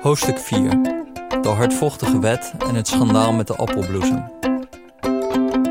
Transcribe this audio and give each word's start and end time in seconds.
Hoofdstuk 0.00 0.38
4. 0.38 0.70
De 1.42 1.48
hardvochtige 1.48 2.20
wet 2.20 2.52
en 2.68 2.74
het 2.74 2.88
schandaal 2.88 3.32
met 3.32 3.46
de 3.46 3.56
appelbloesem. 3.56 4.30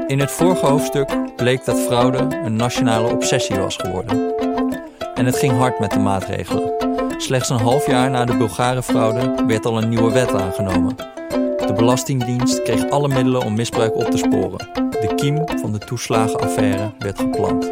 In 0.08 0.20
het 0.20 0.32
vorige 0.32 0.66
hoofdstuk 0.66 1.36
bleek 1.36 1.66
dat 1.66 1.80
fraude 1.80 2.18
een 2.18 2.56
nationale 2.56 3.14
obsessie 3.14 3.60
was 3.60 3.76
geworden. 3.76 4.38
En 5.14 5.26
het 5.26 5.38
ging 5.38 5.58
hard 5.58 5.80
met 5.80 5.92
de 5.92 6.00
maatregelen. 6.00 6.74
Slechts 7.18 7.50
een 7.50 7.60
half 7.60 7.88
jaar 7.88 8.10
na 8.10 8.26
de 8.26 8.38
Bulgare 8.38 8.84
fraude 8.84 9.46
werd 9.48 9.66
al 9.66 9.82
een 9.82 9.90
nieuwe 9.90 10.12
wet 10.12 10.34
aangenomen. 10.34 10.96
De 11.66 11.74
Belastingdienst 11.76 12.62
kreeg 12.62 12.90
alle 12.90 13.08
middelen 13.08 13.42
om 13.42 13.56
misbruik 13.56 13.96
op 13.96 14.12
te 14.12 14.18
sporen. 14.18 14.89
Kiem 15.20 15.44
van 15.60 15.72
de 15.72 15.78
toeslagenaffaire 15.78 16.92
werd 17.00 17.20
geplant. 17.20 17.72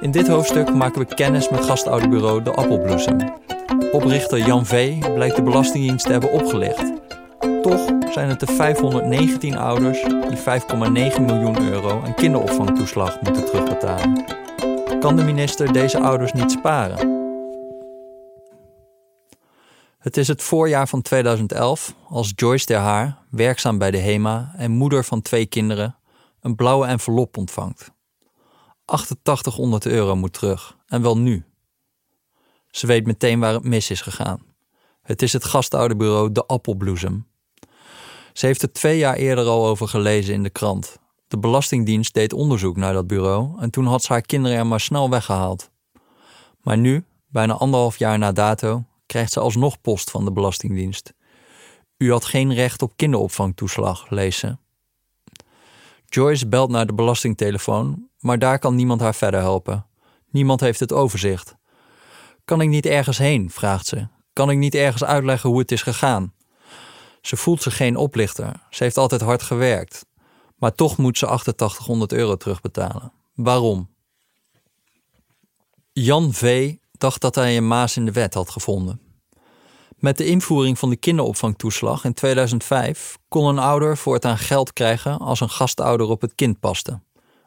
In 0.00 0.10
dit 0.10 0.28
hoofdstuk 0.28 0.74
maken 0.74 0.98
we 1.00 1.14
kennis 1.14 1.48
met 1.48 1.64
gastouderbureau 1.64 2.42
De 2.42 2.52
Appelbloesem. 2.52 3.18
Oprichter 3.92 4.38
Jan 4.38 4.66
V. 4.66 4.98
blijkt 5.14 5.36
de 5.36 5.42
Belastingdienst 5.42 6.06
te 6.06 6.12
hebben 6.12 6.32
opgelicht. 6.32 6.92
Toch 7.62 7.84
zijn 8.12 8.28
het 8.28 8.40
de 8.40 8.46
519 8.46 9.56
ouders 9.56 10.02
die 10.02 10.38
5,9 10.38 11.20
miljoen 11.20 11.70
euro 11.70 12.02
aan 12.04 12.14
kinderopvangtoeslag 12.14 13.20
moeten 13.20 13.44
terugbetalen. 13.44 14.24
Kan 15.00 15.16
de 15.16 15.24
minister 15.24 15.72
deze 15.72 16.00
ouders 16.00 16.32
niet 16.32 16.50
sparen? 16.50 17.18
Het 19.98 20.16
is 20.16 20.28
het 20.28 20.42
voorjaar 20.42 20.88
van 20.88 21.02
2011 21.02 21.94
als 22.08 22.32
Joyce 22.34 22.64
ter 22.64 22.78
Haar, 22.78 23.18
werkzaam 23.30 23.78
bij 23.78 23.90
de 23.90 23.98
HEMA 23.98 24.52
en 24.56 24.70
moeder 24.70 25.04
van 25.04 25.22
twee 25.22 25.46
kinderen, 25.46 25.94
een 26.40 26.54
blauwe 26.54 26.86
envelop 26.86 27.36
ontvangt. 27.36 27.90
8800 28.84 29.86
euro 29.86 30.16
moet 30.16 30.32
terug, 30.32 30.76
en 30.86 31.02
wel 31.02 31.18
nu. 31.18 31.44
Ze 32.70 32.86
weet 32.86 33.06
meteen 33.06 33.40
waar 33.40 33.52
het 33.52 33.64
mis 33.64 33.90
is 33.90 34.00
gegaan. 34.00 34.42
Het 35.02 35.22
is 35.22 35.32
het 35.32 35.44
gastouderbureau 35.44 36.32
De 36.32 36.46
Appelbloesem. 36.46 37.26
Ze 38.32 38.46
heeft 38.46 38.62
er 38.62 38.72
twee 38.72 38.98
jaar 38.98 39.16
eerder 39.16 39.46
al 39.46 39.66
over 39.66 39.88
gelezen 39.88 40.34
in 40.34 40.42
de 40.42 40.50
krant. 40.50 40.98
De 41.28 41.38
Belastingdienst 41.38 42.14
deed 42.14 42.32
onderzoek 42.32 42.76
naar 42.76 42.92
dat 42.92 43.06
bureau 43.06 43.60
en 43.60 43.70
toen 43.70 43.86
had 43.86 44.02
ze 44.02 44.12
haar 44.12 44.22
kinderen 44.22 44.58
er 44.58 44.66
maar 44.66 44.80
snel 44.80 45.10
weggehaald. 45.10 45.70
Maar 46.60 46.78
nu, 46.78 47.04
bijna 47.26 47.54
anderhalf 47.54 47.98
jaar 47.98 48.18
na 48.18 48.32
dato, 48.32 48.84
krijgt 49.06 49.32
ze 49.32 49.40
alsnog 49.40 49.80
post 49.80 50.10
van 50.10 50.24
de 50.24 50.32
Belastingdienst. 50.32 51.12
U 51.96 52.10
had 52.10 52.24
geen 52.24 52.54
recht 52.54 52.82
op 52.82 52.92
kinderopvangtoeslag, 52.96 54.10
lees 54.10 54.38
ze. 54.38 54.56
Joyce 56.12 56.48
belt 56.48 56.70
naar 56.70 56.86
de 56.86 56.94
belastingtelefoon, 56.94 58.08
maar 58.18 58.38
daar 58.38 58.58
kan 58.58 58.74
niemand 58.74 59.00
haar 59.00 59.14
verder 59.14 59.40
helpen. 59.40 59.86
Niemand 60.30 60.60
heeft 60.60 60.80
het 60.80 60.92
overzicht. 60.92 61.56
Kan 62.44 62.60
ik 62.60 62.68
niet 62.68 62.86
ergens 62.86 63.18
heen? 63.18 63.50
vraagt 63.50 63.86
ze. 63.86 64.08
Kan 64.32 64.50
ik 64.50 64.58
niet 64.58 64.74
ergens 64.74 65.04
uitleggen 65.04 65.50
hoe 65.50 65.58
het 65.58 65.72
is 65.72 65.82
gegaan? 65.82 66.34
Ze 67.20 67.36
voelt 67.36 67.62
zich 67.62 67.76
geen 67.76 67.96
oplichter. 67.96 68.66
Ze 68.70 68.82
heeft 68.82 68.96
altijd 68.96 69.20
hard 69.20 69.42
gewerkt. 69.42 70.06
Maar 70.56 70.74
toch 70.74 70.96
moet 70.96 71.18
ze 71.18 71.26
8800 71.26 72.12
euro 72.12 72.36
terugbetalen. 72.36 73.12
Waarom? 73.34 73.88
Jan 75.92 76.32
V. 76.32 76.74
dacht 76.92 77.20
dat 77.20 77.34
hij 77.34 77.56
een 77.56 77.68
maas 77.68 77.96
in 77.96 78.04
de 78.04 78.12
wet 78.12 78.34
had 78.34 78.50
gevonden. 78.50 79.09
Met 80.00 80.16
de 80.16 80.26
invoering 80.26 80.78
van 80.78 80.90
de 80.90 80.96
kinderopvangtoeslag 80.96 82.04
in 82.04 82.14
2005 82.14 83.18
kon 83.28 83.46
een 83.46 83.58
ouder 83.58 83.96
voortaan 83.96 84.38
geld 84.38 84.72
krijgen 84.72 85.18
als 85.18 85.40
een 85.40 85.50
gastouder 85.50 86.08
op 86.08 86.20
het 86.20 86.34
kind 86.34 86.60
paste. 86.60 87.00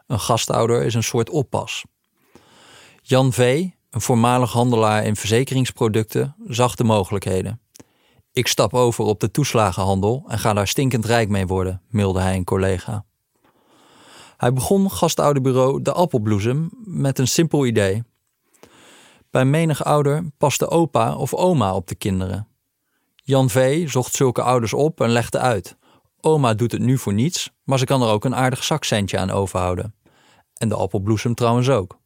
Een 0.08 0.20
gastouder 0.20 0.84
is 0.84 0.94
een 0.94 1.04
soort 1.04 1.30
oppas. 1.30 1.84
Jan 3.02 3.34
V., 3.34 3.68
een 3.90 4.02
voormalig 4.02 4.52
handelaar 4.52 5.06
in 5.06 5.16
verzekeringsproducten, 5.16 6.36
zag 6.48 6.76
de 6.76 6.84
mogelijkheden. 6.84 7.62
Ik 8.32 8.48
stap 8.48 8.74
over 8.74 9.04
op 9.04 9.20
de 9.20 9.32
toeslagenhandel 9.32 10.24
en 10.28 10.40
ga 10.40 10.54
daar 10.54 10.68
stinkend 10.68 11.06
rijk 11.06 11.30
mee 11.30 11.48
worden, 11.48 11.82
mailde 11.90 12.20
hij 12.20 12.36
een 12.36 12.44
collega. 12.44 13.06
Hij 14.38 14.54
begon 14.54 14.92
gastouderbureau 14.92 15.82
De 15.82 15.94
Appelbloesem 15.94 16.70
met 16.86 17.20
een 17.20 17.28
simpel 17.28 17.66
idee. 17.66 18.04
Bij 19.34 19.46
menig 19.46 19.84
ouder 19.84 20.32
paste 20.38 20.70
opa 20.70 21.16
of 21.16 21.34
oma 21.34 21.76
op 21.76 21.88
de 21.88 21.96
kinderen. 21.96 22.48
Jan 23.16 23.50
V. 23.50 23.90
zocht 23.90 24.14
zulke 24.14 24.42
ouders 24.42 24.74
op 24.74 25.02
en 25.02 25.10
legde 25.10 25.40
uit. 25.40 25.78
Oma 26.22 26.54
doet 26.54 26.72
het 26.72 26.82
nu 26.82 26.98
voor 26.98 27.14
niets, 27.14 27.52
maar 27.64 27.80
ze 27.80 27.86
kan 27.86 28.02
er 28.02 28.10
ook 28.10 28.26
een 28.26 28.36
aardig 28.36 28.64
zakcentje 28.64 29.18
aan 29.18 29.30
overhouden. 29.30 29.96
En 30.54 30.70
de 30.70 30.76
appelbloesem 30.76 31.36
trouwens 31.36 31.70
ook. 31.70 31.98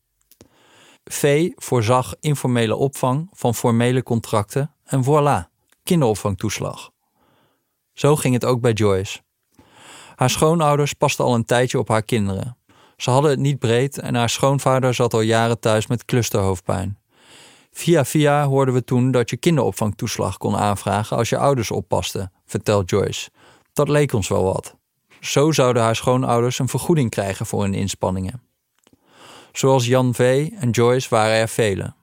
V 1.03 1.49
voorzag 1.55 2.15
informele 2.19 2.75
opvang 2.75 3.29
van 3.31 3.55
formele 3.55 4.03
contracten 4.03 4.73
en 4.83 5.03
voilà, 5.03 5.51
kinderopvangtoeslag. 5.83 6.89
Zo 7.93 8.15
ging 8.15 8.33
het 8.33 8.45
ook 8.45 8.61
bij 8.61 8.73
Joyce. 8.73 9.19
Haar 10.15 10.29
schoonouders 10.29 10.93
pasten 10.93 11.25
al 11.25 11.33
een 11.33 11.45
tijdje 11.45 11.79
op 11.79 11.87
haar 11.87 12.03
kinderen. 12.03 12.57
Ze 12.97 13.09
hadden 13.09 13.31
het 13.31 13.39
niet 13.39 13.59
breed 13.59 13.99
en 13.99 14.15
haar 14.15 14.29
schoonvader 14.29 14.93
zat 14.93 15.13
al 15.13 15.21
jaren 15.21 15.59
thuis 15.59 15.87
met 15.87 16.05
clusterhoofdpijn. 16.05 16.97
Via 17.77 18.05
via 18.05 18.45
hoorden 18.45 18.73
we 18.73 18.83
toen 18.83 19.11
dat 19.11 19.29
je 19.29 19.37
kinderopvangtoeslag 19.37 20.37
kon 20.37 20.55
aanvragen 20.55 21.17
als 21.17 21.29
je 21.29 21.37
ouders 21.37 21.71
oppasten, 21.71 22.31
vertelt 22.45 22.89
Joyce. 22.89 23.29
Dat 23.73 23.89
leek 23.89 24.13
ons 24.13 24.27
wel 24.27 24.43
wat. 24.43 24.75
Zo 25.19 25.51
zouden 25.51 25.81
haar 25.81 25.95
schoonouders 25.95 26.59
een 26.59 26.67
vergoeding 26.67 27.09
krijgen 27.09 27.45
voor 27.45 27.61
hun 27.61 27.73
inspanningen. 27.73 28.41
Zoals 29.51 29.85
Jan 29.85 30.13
V. 30.13 30.49
en 30.59 30.69
Joyce 30.69 31.09
waren 31.09 31.35
er 31.35 31.47
velen. 31.47 31.95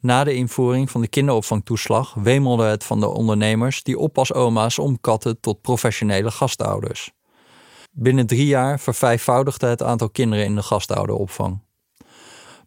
Na 0.00 0.24
de 0.24 0.34
invoering 0.34 0.90
van 0.90 1.00
de 1.00 1.08
kinderopvangtoeslag 1.08 2.14
wemelde 2.14 2.64
het 2.64 2.84
van 2.84 3.00
de 3.00 3.08
ondernemers 3.08 3.82
die 3.82 3.98
oppasoma's 3.98 4.78
omkatten 4.78 5.40
tot 5.40 5.60
professionele 5.60 6.30
gastouders. 6.30 7.10
Binnen 7.92 8.26
drie 8.26 8.46
jaar 8.46 8.80
vervijfvoudigde 8.80 9.66
het 9.66 9.82
aantal 9.82 10.10
kinderen 10.10 10.44
in 10.44 10.54
de 10.54 10.62
gastouderopvang. 10.62 11.63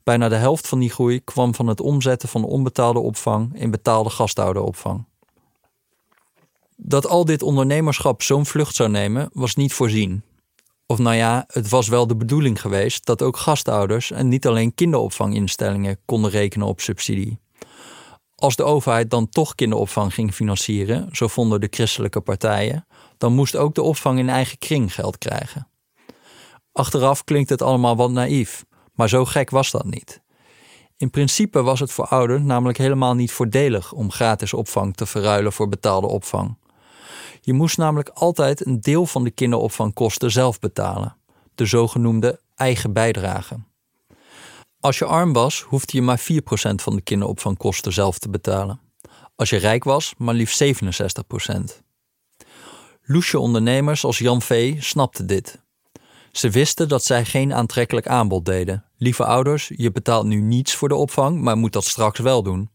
Bijna 0.07 0.29
de 0.29 0.35
helft 0.35 0.68
van 0.68 0.79
die 0.79 0.90
groei 0.90 1.23
kwam 1.23 1.56
van 1.56 1.68
het 1.68 1.81
omzetten 1.81 2.29
van 2.29 2.44
onbetaalde 2.44 3.00
opvang 3.00 3.59
in 3.59 3.72
betaalde 3.72 4.09
gastouderopvang. 4.09 5.06
Dat 6.75 7.07
al 7.07 7.25
dit 7.25 7.41
ondernemerschap 7.41 8.22
zo'n 8.22 8.46
vlucht 8.46 8.75
zou 8.75 8.90
nemen, 8.90 9.29
was 9.34 9.56
niet 9.56 9.73
voorzien. 9.73 10.23
Of 10.85 10.97
nou 10.97 11.16
ja, 11.16 11.44
het 11.47 11.69
was 11.69 11.88
wel 11.88 12.07
de 12.07 12.16
bedoeling 12.16 12.62
geweest 12.62 13.06
dat 13.06 13.22
ook 13.22 13.38
gastouders 13.38 14.12
en 14.12 14.28
niet 14.28 14.47
alleen 14.47 14.73
kinderopvanginstellingen 14.73 16.00
konden 16.06 16.31
rekenen 16.31 16.67
op 16.67 16.79
subsidie. 16.79 17.40
Als 18.35 18.56
de 18.56 18.63
overheid 18.63 19.09
dan 19.09 19.29
toch 19.29 19.56
kinderopvang 19.56 20.13
ging 20.13 20.34
financieren, 20.34 21.09
zo 21.12 21.28
vonden 21.28 21.62
de 21.62 21.67
christelijke 21.69 22.22
partijen, 22.22 22.88
dan 23.17 23.34
moest 23.34 23.56
ook 23.56 23.75
de 23.75 23.81
opvang 23.81 24.19
in 24.19 24.29
eigen 24.29 24.57
kring 24.57 24.94
geld 24.94 25.17
krijgen. 25.17 25.67
Achteraf 26.72 27.23
klinkt 27.23 27.50
het 27.50 27.62
allemaal 27.62 27.96
wat 27.96 28.12
naïef, 28.12 28.66
maar 28.97 29.09
zo 29.09 29.25
gek 29.25 29.50
was 29.50 29.72
dat 29.72 29.85
niet. 29.85 30.22
In 30.97 31.09
principe 31.09 31.62
was 31.62 31.80
het 31.80 31.91
voor 31.91 32.06
ouders 32.08 32.41
namelijk 32.41 32.78
helemaal 32.78 33.16
niet 33.16 33.31
voordelig 33.31 33.94
om 33.94 34.12
gratis 34.12 34.53
opvang 34.53 34.96
te 34.96 35.06
verruilen 35.06 35.53
voor 35.53 35.69
betaalde 35.69 36.08
opvang. 36.08 36.58
Je 37.41 37.53
moest 37.53 37.78
namelijk 37.78 38.09
altijd 38.09 38.66
een 38.66 38.81
deel 38.81 39.06
van 39.06 39.24
de 39.24 39.31
kinderopvangkosten 39.31 40.31
zelf 40.31 40.59
betalen, 40.59 41.16
de 41.56 41.66
zogenoemde 41.66 42.41
eigen 42.56 42.94
bijdrage. 42.94 43.59
Als 44.80 44.97
je 44.97 45.06
arm 45.06 45.34
was, 45.34 45.62
hoefde 45.62 45.97
je 45.97 46.03
maar 46.03 46.19
4% 46.19 46.24
van 46.75 46.96
de 46.96 47.02
kinderopvangkosten 47.02 47.94
zelf 47.94 48.19
te 48.19 48.29
betalen. 48.29 48.79
Als 49.35 49.50
je 49.50 49.58
rijk 49.58 49.84
was, 49.84 50.14
maar 50.18 50.34
liefst 50.34 50.64
67%. 50.64 51.81
Loesje 53.02 53.40
ondernemers 53.40 54.03
als 54.03 54.18
Jan 54.18 54.41
V. 54.41 54.84
snapten 54.84 55.28
dit. 55.28 55.66
Ze 56.38 56.50
wisten 56.50 56.88
dat 56.88 57.03
zij 57.03 57.25
geen 57.25 57.53
aantrekkelijk 57.53 58.08
aanbod 58.08 58.46
deden. 58.46 58.84
Lieve 58.98 59.25
ouders, 59.25 59.72
je 59.75 59.92
betaalt 59.92 60.26
nu 60.26 60.41
niets 60.41 60.76
voor 60.76 60.90
de 60.90 60.96
opvang, 60.96 61.41
maar 61.41 61.58
moet 61.58 61.73
dat 61.73 61.85
straks 61.85 62.20
wel 62.20 62.44
doen. 62.44 62.70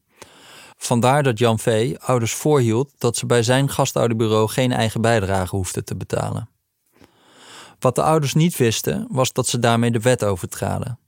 Vandaar 0.76 1.22
dat 1.22 1.38
Jan 1.38 1.58
V. 1.58 1.96
ouders 2.00 2.34
voorhield 2.34 2.92
dat 2.98 3.16
ze 3.16 3.26
bij 3.26 3.42
zijn 3.42 3.68
gastouderbureau 3.68 4.48
geen 4.48 4.72
eigen 4.72 5.00
bijdrage 5.00 5.56
hoefden 5.56 5.84
te 5.84 5.96
betalen. 5.96 6.48
Wat 7.78 7.94
de 7.94 8.02
ouders 8.02 8.34
niet 8.34 8.56
wisten, 8.56 9.06
was 9.10 9.32
dat 9.32 9.46
ze 9.46 9.58
daarmee 9.58 9.90
de 9.90 10.00
wet 10.00 10.24
overtraden. 10.24 10.98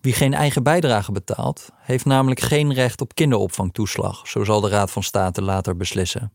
Wie 0.00 0.12
geen 0.12 0.34
eigen 0.34 0.62
bijdrage 0.62 1.12
betaalt, 1.12 1.68
heeft 1.78 2.04
namelijk 2.04 2.40
geen 2.40 2.72
recht 2.72 3.00
op 3.00 3.14
kinderopvangtoeslag, 3.14 4.28
zo 4.28 4.44
zal 4.44 4.60
de 4.60 4.68
Raad 4.68 4.90
van 4.90 5.02
State 5.02 5.42
later 5.42 5.76
beslissen. 5.76 6.32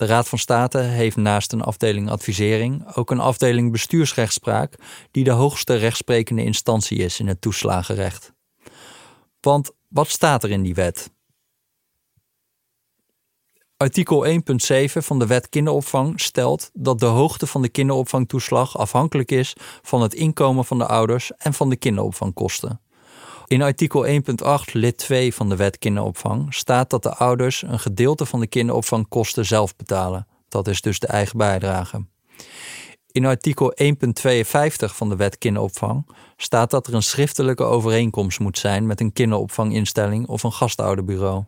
De 0.00 0.06
Raad 0.06 0.28
van 0.28 0.38
State 0.38 0.78
heeft 0.78 1.16
naast 1.16 1.52
een 1.52 1.62
afdeling 1.62 2.10
advisering 2.10 2.96
ook 2.96 3.10
een 3.10 3.20
afdeling 3.20 3.72
bestuursrechtspraak, 3.72 4.74
die 5.10 5.24
de 5.24 5.30
hoogste 5.30 5.74
rechtsprekende 5.74 6.44
instantie 6.44 6.98
is 6.98 7.20
in 7.20 7.26
het 7.26 7.40
toeslagenrecht. 7.40 8.32
Want 9.40 9.70
wat 9.88 10.08
staat 10.08 10.42
er 10.44 10.50
in 10.50 10.62
die 10.62 10.74
wet? 10.74 11.10
Artikel 13.76 14.26
1.7 14.26 14.38
van 14.84 15.18
de 15.18 15.26
Wet 15.26 15.48
Kinderopvang 15.48 16.20
stelt 16.20 16.70
dat 16.72 16.98
de 17.00 17.06
hoogte 17.06 17.46
van 17.46 17.62
de 17.62 17.68
kinderopvangtoeslag 17.68 18.78
afhankelijk 18.78 19.30
is 19.30 19.56
van 19.82 20.02
het 20.02 20.14
inkomen 20.14 20.64
van 20.64 20.78
de 20.78 20.86
ouders 20.86 21.32
en 21.36 21.54
van 21.54 21.70
de 21.70 21.76
kinderopvangkosten. 21.76 22.80
In 23.50 23.62
artikel 23.62 24.06
1.8 24.06 24.72
lid 24.72 24.98
2 24.98 25.34
van 25.34 25.48
de 25.48 25.56
Wet 25.56 25.78
Kinderopvang 25.78 26.54
staat 26.54 26.90
dat 26.90 27.02
de 27.02 27.14
ouders 27.14 27.62
een 27.62 27.78
gedeelte 27.78 28.26
van 28.26 28.40
de 28.40 28.46
kinderopvangkosten 28.46 29.46
zelf 29.46 29.76
betalen. 29.76 30.26
Dat 30.48 30.68
is 30.68 30.80
dus 30.80 30.98
de 30.98 31.06
eigen 31.06 31.38
bijdrage. 31.38 32.04
In 33.12 33.26
artikel 33.26 33.74
1.52 33.82 33.90
van 34.94 35.08
de 35.08 35.16
Wet 35.16 35.38
Kinderopvang 35.38 36.06
staat 36.36 36.70
dat 36.70 36.86
er 36.86 36.94
een 36.94 37.02
schriftelijke 37.02 37.62
overeenkomst 37.62 38.40
moet 38.40 38.58
zijn 38.58 38.86
met 38.86 39.00
een 39.00 39.12
kinderopvanginstelling 39.12 40.26
of 40.26 40.42
een 40.42 40.52
gastouderbureau. 40.52 41.44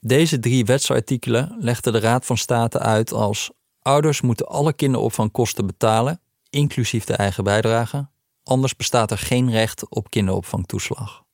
Deze 0.00 0.38
drie 0.38 0.64
wetsartikelen 0.64 1.56
legde 1.58 1.90
de 1.90 2.00
Raad 2.00 2.26
van 2.26 2.36
State 2.36 2.78
uit 2.78 3.12
als 3.12 3.50
ouders 3.82 4.20
moeten 4.20 4.46
alle 4.46 4.72
kinderopvangkosten 4.72 5.66
betalen, 5.66 6.20
inclusief 6.50 7.04
de 7.04 7.14
eigen 7.14 7.44
bijdrage, 7.44 8.08
anders 8.46 8.76
bestaat 8.76 9.10
er 9.10 9.18
geen 9.18 9.50
recht 9.50 9.88
op 9.88 10.10
kinderopvangtoeslag. 10.10 11.24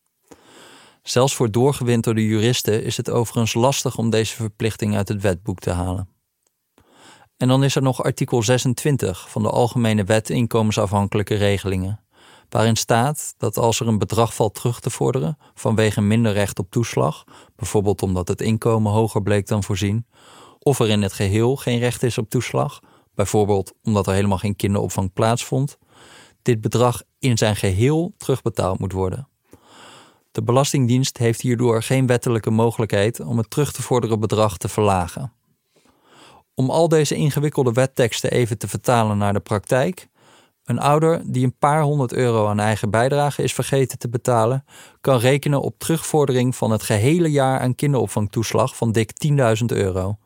Zelfs 1.02 1.34
voor 1.34 1.50
doorgewinterde 1.50 2.26
juristen 2.26 2.84
is 2.84 2.96
het 2.96 3.10
overigens 3.10 3.54
lastig 3.54 3.96
om 3.96 4.10
deze 4.10 4.34
verplichting 4.34 4.96
uit 4.96 5.08
het 5.08 5.22
wetboek 5.22 5.58
te 5.58 5.70
halen. 5.70 6.08
En 7.36 7.48
dan 7.48 7.64
is 7.64 7.76
er 7.76 7.82
nog 7.82 8.02
artikel 8.02 8.42
26 8.42 9.30
van 9.30 9.42
de 9.42 9.50
Algemene 9.50 10.04
Wet 10.04 10.30
Inkomensafhankelijke 10.30 11.34
Regelingen, 11.34 12.04
waarin 12.48 12.76
staat 12.76 13.34
dat 13.38 13.56
als 13.56 13.80
er 13.80 13.88
een 13.88 13.98
bedrag 13.98 14.34
valt 14.34 14.54
terug 14.54 14.80
te 14.80 14.90
vorderen 14.90 15.38
vanwege 15.54 16.00
minder 16.00 16.32
recht 16.32 16.58
op 16.58 16.70
toeslag, 16.70 17.24
bijvoorbeeld 17.56 18.02
omdat 18.02 18.28
het 18.28 18.40
inkomen 18.40 18.92
hoger 18.92 19.22
bleek 19.22 19.46
dan 19.46 19.62
voorzien, 19.62 20.06
of 20.58 20.78
er 20.78 20.88
in 20.88 21.02
het 21.02 21.12
geheel 21.12 21.56
geen 21.56 21.78
recht 21.78 22.02
is 22.02 22.18
op 22.18 22.30
toeslag, 22.30 22.80
bijvoorbeeld 23.14 23.72
omdat 23.82 24.06
er 24.06 24.14
helemaal 24.14 24.38
geen 24.38 24.56
kinderopvang 24.56 25.12
plaatsvond, 25.12 25.78
dit 26.42 26.60
bedrag 26.60 27.02
in 27.18 27.38
zijn 27.38 27.56
geheel 27.56 28.12
terugbetaald 28.16 28.78
moet 28.78 28.92
worden. 28.92 29.28
De 30.32 30.42
Belastingdienst 30.42 31.18
heeft 31.18 31.40
hierdoor 31.40 31.82
geen 31.82 32.06
wettelijke 32.06 32.50
mogelijkheid 32.50 33.20
om 33.20 33.38
het 33.38 33.50
terug 33.50 33.72
te 33.72 33.82
vorderen 33.82 34.20
bedrag 34.20 34.56
te 34.56 34.68
verlagen. 34.68 35.32
Om 36.54 36.70
al 36.70 36.88
deze 36.88 37.14
ingewikkelde 37.14 37.72
wetteksten 37.72 38.30
even 38.30 38.58
te 38.58 38.68
vertalen 38.68 39.18
naar 39.18 39.32
de 39.32 39.40
praktijk. 39.40 40.08
Een 40.64 40.78
ouder 40.78 41.22
die 41.24 41.44
een 41.44 41.58
paar 41.58 41.82
honderd 41.82 42.12
euro 42.12 42.46
aan 42.46 42.60
eigen 42.60 42.90
bijdrage 42.90 43.42
is 43.42 43.52
vergeten 43.52 43.98
te 43.98 44.08
betalen, 44.08 44.64
kan 45.00 45.18
rekenen 45.18 45.62
op 45.62 45.78
terugvordering 45.78 46.56
van 46.56 46.70
het 46.70 46.82
gehele 46.82 47.30
jaar 47.30 47.60
aan 47.60 47.74
kinderopvangtoeslag 47.74 48.76
van 48.76 48.92
dik 48.92 49.10
10.000 49.26 49.64
euro. 49.66 50.18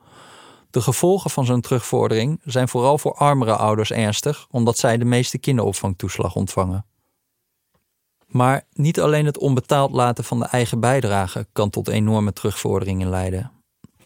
De 0.76 0.82
gevolgen 0.82 1.31
van 1.31 1.44
zo'n 1.44 1.61
terugvordering 1.61 2.40
zijn 2.44 2.69
vooral 2.69 2.99
voor 2.99 3.14
armere 3.14 3.56
ouders 3.56 3.93
ernstig, 3.93 4.46
omdat 4.50 4.78
zij 4.78 4.96
de 4.96 5.05
meeste 5.05 5.38
kinderopvangtoeslag 5.38 6.34
ontvangen. 6.34 6.87
Maar 8.26 8.67
niet 8.73 9.00
alleen 9.00 9.26
het 9.26 9.38
onbetaald 9.38 9.93
laten 9.93 10.25
van 10.25 10.38
de 10.38 10.44
eigen 10.44 10.81
bijdrage 10.81 11.46
kan 11.52 11.70
tot 11.70 11.88
enorme 11.88 12.32
terugvorderingen 12.32 13.08
leiden. 13.08 13.52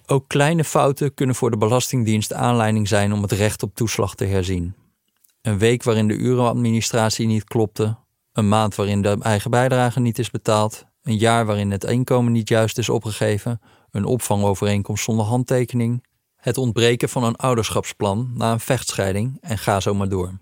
Ook 0.07 0.29
kleine 0.29 0.65
fouten 0.65 1.15
kunnen 1.15 1.35
voor 1.35 1.51
de 1.51 1.57
Belastingdienst 1.57 2.33
aanleiding 2.33 2.89
zijn 2.89 3.13
om 3.13 3.23
het 3.23 3.33
recht 3.33 3.63
op 3.63 3.75
toeslag 3.75 4.15
te 4.15 4.25
herzien. 4.25 4.75
Een 5.43 5.59
week 5.59 5.83
waarin 5.83 6.09
de 6.09 6.15
urenadministratie 6.15 7.27
niet 7.27 7.45
klopte, 7.45 7.97
een 8.33 8.49
maand 8.49 8.75
waarin 8.75 9.03
de 9.03 9.17
eigen 9.21 9.51
bijdrage 9.51 10.01
niet 10.01 10.19
is 10.19 10.31
betaald, 10.31 10.87
een 11.03 11.19
jaar 11.19 11.47
waarin 11.47 11.71
het 11.71 11.85
inkomen 11.85 12.33
niet 12.33 12.49
juist 12.49 12.79
is 12.79 12.89
opgegeven, 12.89 13.61
een 13.91 14.05
opvangovereenkomst 14.05 15.05
zonder 15.05 15.27
handtekening, 15.27 16.09
het 16.41 16.59
ontbreken 16.59 17.09
van 17.09 17.25
een 17.25 17.37
ouderschapsplan 17.37 18.31
na 18.35 18.53
een 18.53 18.61
vechtscheiding 18.61 19.39
en 19.41 19.59
ga 19.59 19.81
zo 19.81 19.95
maar 19.95 20.09
door. 20.09 20.39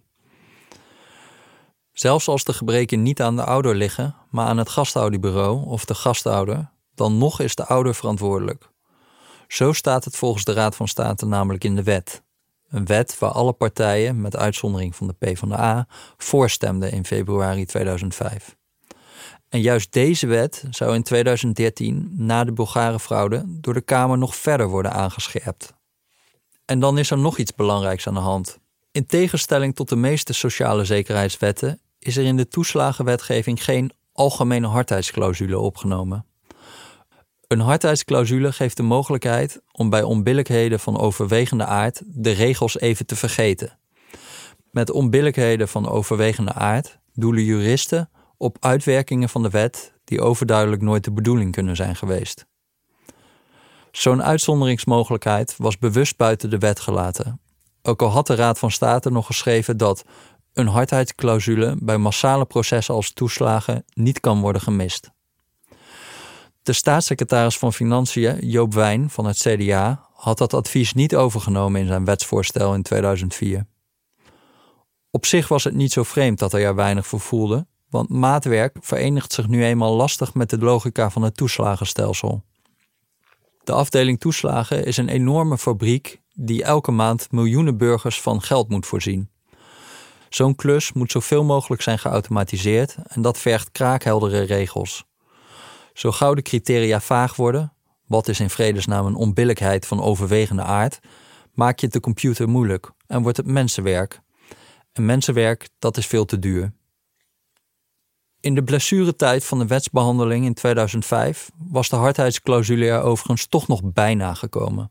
Zelfs 1.92 2.28
als 2.28 2.44
de 2.44 2.52
gebreken 2.52 3.02
niet 3.02 3.22
aan 3.22 3.36
de 3.36 3.44
ouder 3.44 3.74
liggen, 3.74 4.14
maar 4.30 4.46
aan 4.46 4.58
het 4.58 4.68
gastouderbureau 4.68 5.66
of 5.66 5.84
de 5.84 5.94
gastouder, 5.94 6.70
dan 6.94 7.18
nog 7.18 7.40
is 7.40 7.54
de 7.54 7.66
ouder 7.66 7.94
verantwoordelijk. 7.94 8.68
Zo 9.48 9.72
staat 9.72 10.04
het 10.04 10.16
volgens 10.16 10.44
de 10.44 10.52
Raad 10.52 10.76
van 10.76 10.88
State 10.88 11.26
namelijk 11.26 11.64
in 11.64 11.76
de 11.76 11.82
wet. 11.82 12.22
Een 12.68 12.86
wet 12.86 13.18
waar 13.18 13.30
alle 13.30 13.52
partijen, 13.52 14.20
met 14.20 14.36
uitzondering 14.36 14.96
van 14.96 15.06
de 15.06 15.12
PvdA, 15.12 15.86
voorstemden 16.16 16.92
in 16.92 17.04
februari 17.04 17.66
2005. 17.66 18.56
En 19.48 19.60
juist 19.60 19.92
deze 19.92 20.26
wet 20.26 20.64
zou 20.70 20.94
in 20.94 21.02
2013, 21.02 22.12
na 22.16 22.44
de 22.44 22.52
Bulgare-fraude, 22.52 23.44
door 23.46 23.74
de 23.74 23.80
Kamer 23.80 24.18
nog 24.18 24.36
verder 24.36 24.68
worden 24.68 24.92
aangescherpt. 24.92 25.76
En 26.68 26.80
dan 26.80 26.98
is 26.98 27.10
er 27.10 27.18
nog 27.18 27.38
iets 27.38 27.54
belangrijks 27.54 28.06
aan 28.06 28.14
de 28.14 28.20
hand. 28.20 28.58
In 28.92 29.06
tegenstelling 29.06 29.74
tot 29.74 29.88
de 29.88 29.96
meeste 29.96 30.32
sociale 30.32 30.84
zekerheidswetten 30.84 31.80
is 31.98 32.16
er 32.16 32.24
in 32.24 32.36
de 32.36 32.48
toeslagenwetgeving 32.48 33.64
geen 33.64 33.92
algemene 34.12 34.66
hardheidsclausule 34.66 35.58
opgenomen. 35.58 36.26
Een 37.46 37.60
hardheidsclausule 37.60 38.52
geeft 38.52 38.76
de 38.76 38.82
mogelijkheid 38.82 39.60
om 39.72 39.90
bij 39.90 40.02
onbillijkheden 40.02 40.80
van 40.80 40.98
overwegende 40.98 41.64
aard 41.64 42.02
de 42.04 42.30
regels 42.30 42.78
even 42.78 43.06
te 43.06 43.16
vergeten. 43.16 43.78
Met 44.70 44.90
onbillijkheden 44.90 45.68
van 45.68 45.88
overwegende 45.88 46.52
aard 46.52 46.98
doelen 47.14 47.44
juristen 47.44 48.10
op 48.36 48.56
uitwerkingen 48.60 49.28
van 49.28 49.42
de 49.42 49.50
wet 49.50 49.92
die 50.04 50.20
overduidelijk 50.20 50.82
nooit 50.82 51.04
de 51.04 51.12
bedoeling 51.12 51.52
kunnen 51.52 51.76
zijn 51.76 51.96
geweest. 51.96 52.46
Zo'n 53.98 54.22
uitzonderingsmogelijkheid 54.22 55.54
was 55.56 55.78
bewust 55.78 56.16
buiten 56.16 56.50
de 56.50 56.58
wet 56.58 56.80
gelaten. 56.80 57.40
Ook 57.82 58.02
al 58.02 58.08
had 58.08 58.26
de 58.26 58.34
Raad 58.34 58.58
van 58.58 58.70
State 58.70 59.10
nog 59.10 59.26
geschreven 59.26 59.76
dat 59.76 60.04
een 60.52 60.66
hardheidsclausule 60.66 61.76
bij 61.80 61.98
massale 61.98 62.44
processen 62.44 62.94
als 62.94 63.12
toeslagen 63.12 63.84
niet 63.92 64.20
kan 64.20 64.40
worden 64.40 64.62
gemist. 64.62 65.10
De 66.62 66.72
staatssecretaris 66.72 67.58
van 67.58 67.72
Financiën, 67.72 68.48
Joop 68.48 68.74
Wijn 68.74 69.10
van 69.10 69.26
het 69.26 69.38
CDA, 69.38 70.08
had 70.12 70.38
dat 70.38 70.54
advies 70.54 70.92
niet 70.92 71.16
overgenomen 71.16 71.80
in 71.80 71.86
zijn 71.86 72.04
wetsvoorstel 72.04 72.74
in 72.74 72.82
2004. 72.82 73.66
Op 75.10 75.26
zich 75.26 75.48
was 75.48 75.64
het 75.64 75.74
niet 75.74 75.92
zo 75.92 76.02
vreemd 76.02 76.38
dat 76.38 76.52
hij 76.52 76.64
er 76.64 76.74
weinig 76.74 77.06
voor 77.06 77.20
voelde, 77.20 77.66
want 77.90 78.08
maatwerk 78.08 78.76
verenigt 78.80 79.32
zich 79.32 79.48
nu 79.48 79.64
eenmaal 79.64 79.94
lastig 79.94 80.34
met 80.34 80.50
de 80.50 80.58
logica 80.58 81.10
van 81.10 81.22
het 81.22 81.36
toeslagenstelsel. 81.36 82.46
De 83.68 83.74
afdeling 83.74 84.20
toeslagen 84.20 84.84
is 84.84 84.96
een 84.96 85.08
enorme 85.08 85.58
fabriek 85.58 86.20
die 86.34 86.64
elke 86.64 86.90
maand 86.90 87.32
miljoenen 87.32 87.76
burgers 87.76 88.20
van 88.20 88.42
geld 88.42 88.68
moet 88.68 88.86
voorzien. 88.86 89.30
Zo'n 90.28 90.54
klus 90.54 90.92
moet 90.92 91.10
zoveel 91.10 91.44
mogelijk 91.44 91.82
zijn 91.82 91.98
geautomatiseerd 91.98 92.96
en 93.06 93.22
dat 93.22 93.38
vergt 93.38 93.70
kraakheldere 93.72 94.40
regels. 94.40 95.04
Zo 95.92 96.12
gauw 96.12 96.34
de 96.34 96.42
criteria 96.42 97.00
vaag 97.00 97.36
worden, 97.36 97.72
wat 98.06 98.28
is 98.28 98.40
in 98.40 98.50
vredesnaam 98.50 99.06
een 99.06 99.14
onbillijkheid 99.14 99.86
van 99.86 100.02
overwegende 100.02 100.62
aard, 100.62 101.00
maak 101.52 101.78
je 101.78 101.84
het 101.84 101.94
de 101.94 102.00
computer 102.00 102.48
moeilijk 102.48 102.90
en 103.06 103.22
wordt 103.22 103.36
het 103.36 103.46
mensenwerk. 103.46 104.20
En 104.92 105.04
mensenwerk, 105.04 105.68
dat 105.78 105.96
is 105.96 106.06
veel 106.06 106.24
te 106.24 106.38
duur. 106.38 106.72
In 108.40 108.54
de 108.54 108.64
blessuretijd 108.64 109.44
van 109.44 109.58
de 109.58 109.66
wetsbehandeling 109.66 110.44
in 110.44 110.54
2005 110.54 111.50
was 111.58 111.88
de 111.88 111.96
hardheidsclausule 111.96 112.86
er 112.86 113.02
overigens 113.02 113.46
toch 113.46 113.68
nog 113.68 113.80
bijna 113.84 114.34
gekomen. 114.34 114.90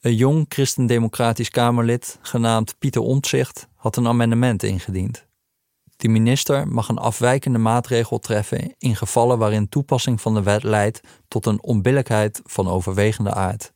Een 0.00 0.14
jong 0.14 0.44
christendemocratisch 0.48 1.50
Kamerlid, 1.50 2.18
genaamd 2.22 2.78
Pieter 2.78 3.02
Omtzigt, 3.02 3.68
had 3.74 3.96
een 3.96 4.06
amendement 4.06 4.62
ingediend. 4.62 5.26
De 5.96 6.08
minister 6.08 6.68
mag 6.68 6.88
een 6.88 6.98
afwijkende 6.98 7.58
maatregel 7.58 8.18
treffen 8.18 8.74
in 8.78 8.96
gevallen 8.96 9.38
waarin 9.38 9.68
toepassing 9.68 10.20
van 10.20 10.34
de 10.34 10.42
wet 10.42 10.62
leidt 10.62 11.00
tot 11.28 11.46
een 11.46 11.62
onbillijkheid 11.62 12.40
van 12.44 12.68
overwegende 12.68 13.34
aard. 13.34 13.72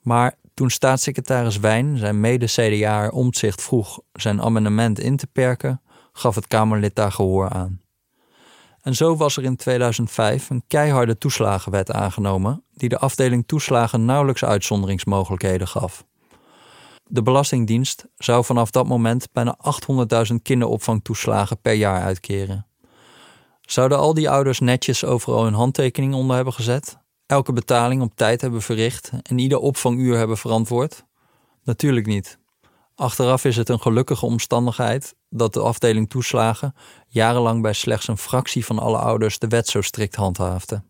Maar 0.00 0.34
toen 0.54 0.70
staatssecretaris 0.70 1.58
Wijn 1.58 1.96
zijn 1.96 2.20
mede-CDA'er 2.20 3.10
Omtzigt 3.10 3.62
vroeg 3.62 4.00
zijn 4.12 4.42
amendement 4.42 4.98
in 4.98 5.16
te 5.16 5.26
perken, 5.26 5.82
gaf 6.12 6.34
het 6.34 6.46
Kamerlid 6.46 6.94
daar 6.94 7.12
gehoor 7.12 7.48
aan. 7.48 7.80
En 8.82 8.94
zo 8.94 9.16
was 9.16 9.36
er 9.36 9.44
in 9.44 9.56
2005 9.56 10.50
een 10.50 10.62
keiharde 10.66 11.18
toeslagenwet 11.18 11.92
aangenomen 11.92 12.64
die 12.74 12.88
de 12.88 12.98
afdeling 12.98 13.46
toeslagen 13.46 14.04
nauwelijks 14.04 14.44
uitzonderingsmogelijkheden 14.44 15.68
gaf. 15.68 16.04
De 17.04 17.22
Belastingdienst 17.22 18.06
zou 18.16 18.44
vanaf 18.44 18.70
dat 18.70 18.86
moment 18.86 19.28
bijna 19.32 19.58
800.000 20.30 20.34
kinderopvangtoeslagen 20.42 21.60
per 21.60 21.72
jaar 21.72 22.02
uitkeren. 22.02 22.66
Zouden 23.60 23.98
al 23.98 24.14
die 24.14 24.30
ouders 24.30 24.60
netjes 24.60 25.04
overal 25.04 25.44
hun 25.44 25.54
handtekening 25.54 26.14
onder 26.14 26.36
hebben 26.36 26.54
gezet, 26.54 26.98
elke 27.26 27.52
betaling 27.52 28.02
op 28.02 28.14
tijd 28.14 28.40
hebben 28.40 28.62
verricht 28.62 29.10
en 29.22 29.38
ieder 29.38 29.58
opvanguur 29.58 30.16
hebben 30.16 30.38
verantwoord? 30.38 31.04
Natuurlijk 31.64 32.06
niet. 32.06 32.39
Achteraf 33.00 33.44
is 33.44 33.56
het 33.56 33.68
een 33.68 33.80
gelukkige 33.80 34.26
omstandigheid 34.26 35.14
dat 35.28 35.52
de 35.52 35.60
afdeling 35.60 36.10
toeslagen 36.10 36.74
jarenlang 37.08 37.62
bij 37.62 37.72
slechts 37.72 38.08
een 38.08 38.18
fractie 38.18 38.64
van 38.64 38.78
alle 38.78 38.98
ouders 38.98 39.38
de 39.38 39.48
wet 39.48 39.68
zo 39.68 39.80
strikt 39.80 40.14
handhaafde. 40.14 40.82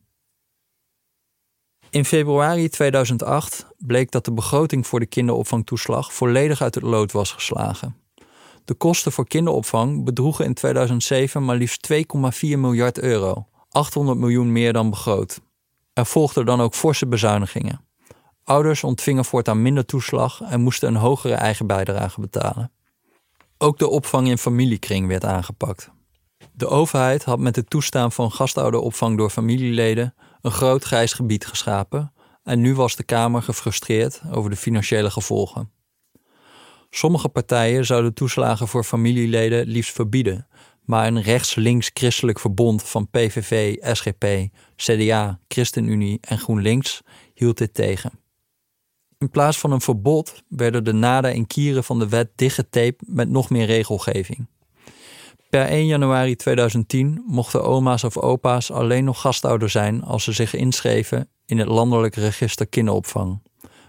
In 1.90 2.04
februari 2.04 2.68
2008 2.68 3.66
bleek 3.78 4.10
dat 4.10 4.24
de 4.24 4.32
begroting 4.32 4.86
voor 4.86 5.00
de 5.00 5.06
kinderopvangtoeslag 5.06 6.12
volledig 6.12 6.62
uit 6.62 6.74
het 6.74 6.84
lood 6.84 7.12
was 7.12 7.32
geslagen. 7.32 7.96
De 8.64 8.74
kosten 8.74 9.12
voor 9.12 9.26
kinderopvang 9.26 10.04
bedroegen 10.04 10.44
in 10.44 10.54
2007 10.54 11.44
maar 11.44 11.56
liefst 11.56 11.88
2,4 11.92 11.98
miljard 12.40 12.98
euro, 12.98 13.46
800 13.68 14.18
miljoen 14.18 14.52
meer 14.52 14.72
dan 14.72 14.90
begroot. 14.90 15.40
Er 15.92 16.06
volgden 16.06 16.46
dan 16.46 16.60
ook 16.60 16.74
forse 16.74 17.06
bezuinigingen. 17.06 17.89
Ouders 18.50 18.84
ontvingen 18.84 19.24
voortaan 19.24 19.62
minder 19.62 19.84
toeslag 19.84 20.40
en 20.40 20.60
moesten 20.60 20.88
een 20.88 21.00
hogere 21.00 21.34
eigen 21.34 21.66
bijdrage 21.66 22.20
betalen. 22.20 22.72
Ook 23.58 23.78
de 23.78 23.88
opvang 23.88 24.28
in 24.28 24.38
familiekring 24.38 25.06
werd 25.06 25.24
aangepakt. 25.24 25.90
De 26.52 26.66
overheid 26.66 27.24
had 27.24 27.38
met 27.38 27.56
het 27.56 27.70
toestaan 27.70 28.12
van 28.12 28.32
gastouderopvang 28.32 29.16
door 29.16 29.30
familieleden 29.30 30.14
een 30.40 30.50
groot 30.50 30.84
grijs 30.84 31.12
gebied 31.12 31.46
geschapen 31.46 32.12
en 32.42 32.60
nu 32.60 32.74
was 32.74 32.96
de 32.96 33.02
Kamer 33.02 33.42
gefrustreerd 33.42 34.20
over 34.30 34.50
de 34.50 34.56
financiële 34.56 35.10
gevolgen. 35.10 35.70
Sommige 36.90 37.28
partijen 37.28 37.86
zouden 37.86 38.14
toeslagen 38.14 38.68
voor 38.68 38.84
familieleden 38.84 39.66
liefst 39.66 39.92
verbieden, 39.92 40.46
maar 40.84 41.06
een 41.06 41.22
rechts-links-christelijk 41.22 42.38
verbond 42.38 42.82
van 42.82 43.10
PVV, 43.10 43.76
SGP, 43.96 44.26
CDA, 44.76 45.40
ChristenUnie 45.48 46.18
en 46.20 46.38
GroenLinks 46.38 47.02
hield 47.34 47.58
dit 47.58 47.74
tegen. 47.74 48.19
In 49.20 49.30
plaats 49.30 49.58
van 49.58 49.72
een 49.72 49.80
verbod 49.80 50.42
werden 50.48 50.84
de 50.84 50.92
naden 50.92 51.32
en 51.32 51.46
kieren 51.46 51.84
van 51.84 51.98
de 51.98 52.08
wet 52.08 52.30
dichtgetaped 52.34 53.02
met 53.06 53.28
nog 53.28 53.50
meer 53.50 53.66
regelgeving. 53.66 54.46
Per 55.50 55.66
1 55.66 55.86
januari 55.86 56.36
2010 56.36 57.24
mochten 57.26 57.64
oma's 57.64 58.04
of 58.04 58.16
opa's 58.16 58.70
alleen 58.70 59.04
nog 59.04 59.20
gastouder 59.20 59.70
zijn 59.70 60.04
als 60.04 60.24
ze 60.24 60.32
zich 60.32 60.54
inschreven 60.54 61.28
in 61.46 61.58
het 61.58 61.68
Landelijk 61.68 62.14
Register 62.14 62.66
Kinderopvang, 62.66 63.42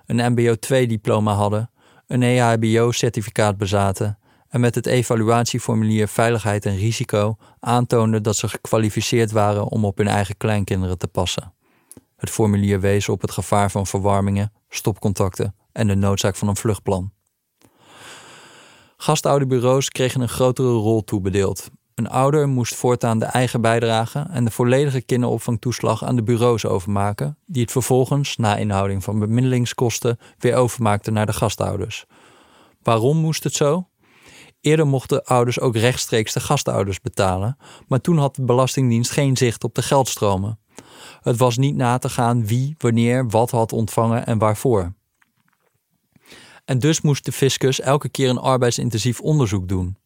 een 0.05 0.33
MBO-2-diploma 0.33 1.33
hadden, 1.33 1.71
een 2.07 2.23
EHBO-certificaat 2.23 3.57
bezaten 3.57 4.17
en 4.50 4.59
met 4.59 4.75
het 4.75 4.85
evaluatieformulier 4.85 6.07
Veiligheid 6.07 6.65
en 6.65 6.77
Risico 6.77 7.38
aantoonden 7.59 8.23
dat 8.23 8.35
ze 8.35 8.47
gekwalificeerd 8.47 9.31
waren 9.31 9.67
om 9.67 9.85
op 9.85 9.97
hun 9.97 10.07
eigen 10.07 10.38
kleinkinderen 10.38 10.97
te 10.97 11.07
passen. 11.07 11.53
Het 12.21 12.29
formulier 12.29 12.79
wees 12.79 13.09
op 13.09 13.21
het 13.21 13.31
gevaar 13.31 13.71
van 13.71 13.87
verwarmingen, 13.87 14.53
stopcontacten 14.69 15.55
en 15.71 15.87
de 15.87 15.95
noodzaak 15.95 16.35
van 16.35 16.47
een 16.47 16.55
vluchtplan. 16.55 17.11
Gastouderbureaus 18.97 19.89
kregen 19.89 20.21
een 20.21 20.29
grotere 20.29 20.67
rol 20.67 21.03
toebedeeld. 21.03 21.69
Een 21.95 22.09
ouder 22.09 22.47
moest 22.47 22.75
voortaan 22.75 23.19
de 23.19 23.25
eigen 23.25 23.61
bijdrage 23.61 24.27
en 24.29 24.45
de 24.45 24.51
volledige 24.51 25.01
kinderopvangtoeslag 25.01 26.03
aan 26.03 26.15
de 26.15 26.23
bureaus 26.23 26.65
overmaken, 26.65 27.37
die 27.45 27.61
het 27.61 27.71
vervolgens, 27.71 28.37
na 28.37 28.55
inhouding 28.55 29.03
van 29.03 29.19
bemiddelingskosten, 29.19 30.19
weer 30.37 30.55
overmaakten 30.55 31.13
naar 31.13 31.25
de 31.25 31.33
gastouders. 31.33 32.05
Waarom 32.81 33.17
moest 33.17 33.43
het 33.43 33.53
zo? 33.53 33.87
Eerder 34.59 34.87
mochten 34.87 35.23
ouders 35.23 35.59
ook 35.59 35.75
rechtstreeks 35.75 36.33
de 36.33 36.39
gastouders 36.39 37.01
betalen, 37.01 37.57
maar 37.87 38.01
toen 38.01 38.17
had 38.17 38.35
de 38.35 38.43
Belastingdienst 38.43 39.11
geen 39.11 39.37
zicht 39.37 39.63
op 39.63 39.75
de 39.75 39.81
geldstromen. 39.81 40.60
Het 41.21 41.37
was 41.37 41.57
niet 41.57 41.75
na 41.75 41.97
te 41.97 42.09
gaan 42.09 42.45
wie, 42.45 42.75
wanneer, 42.77 43.29
wat 43.29 43.51
had 43.51 43.73
ontvangen 43.73 44.25
en 44.25 44.37
waarvoor. 44.37 44.93
En 46.65 46.79
dus 46.79 47.01
moest 47.01 47.25
de 47.25 47.31
fiscus 47.31 47.79
elke 47.79 48.09
keer 48.09 48.29
een 48.29 48.37
arbeidsintensief 48.37 49.19
onderzoek 49.19 49.67
doen. 49.67 49.97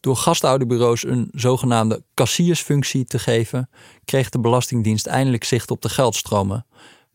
Door 0.00 0.16
gastouderbureaus 0.16 1.04
een 1.04 1.28
zogenaamde 1.32 2.02
kassiersfunctie 2.14 3.04
te 3.04 3.18
geven, 3.18 3.70
kreeg 4.04 4.28
de 4.28 4.40
Belastingdienst 4.40 5.06
eindelijk 5.06 5.44
zicht 5.44 5.70
op 5.70 5.82
de 5.82 5.88
geldstromen. 5.88 6.66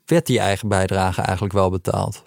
Werd 0.06 0.26
die 0.26 0.40
eigen 0.40 0.68
bijdrage 0.68 1.22
eigenlijk 1.22 1.54
wel 1.54 1.70
betaald? 1.70 2.24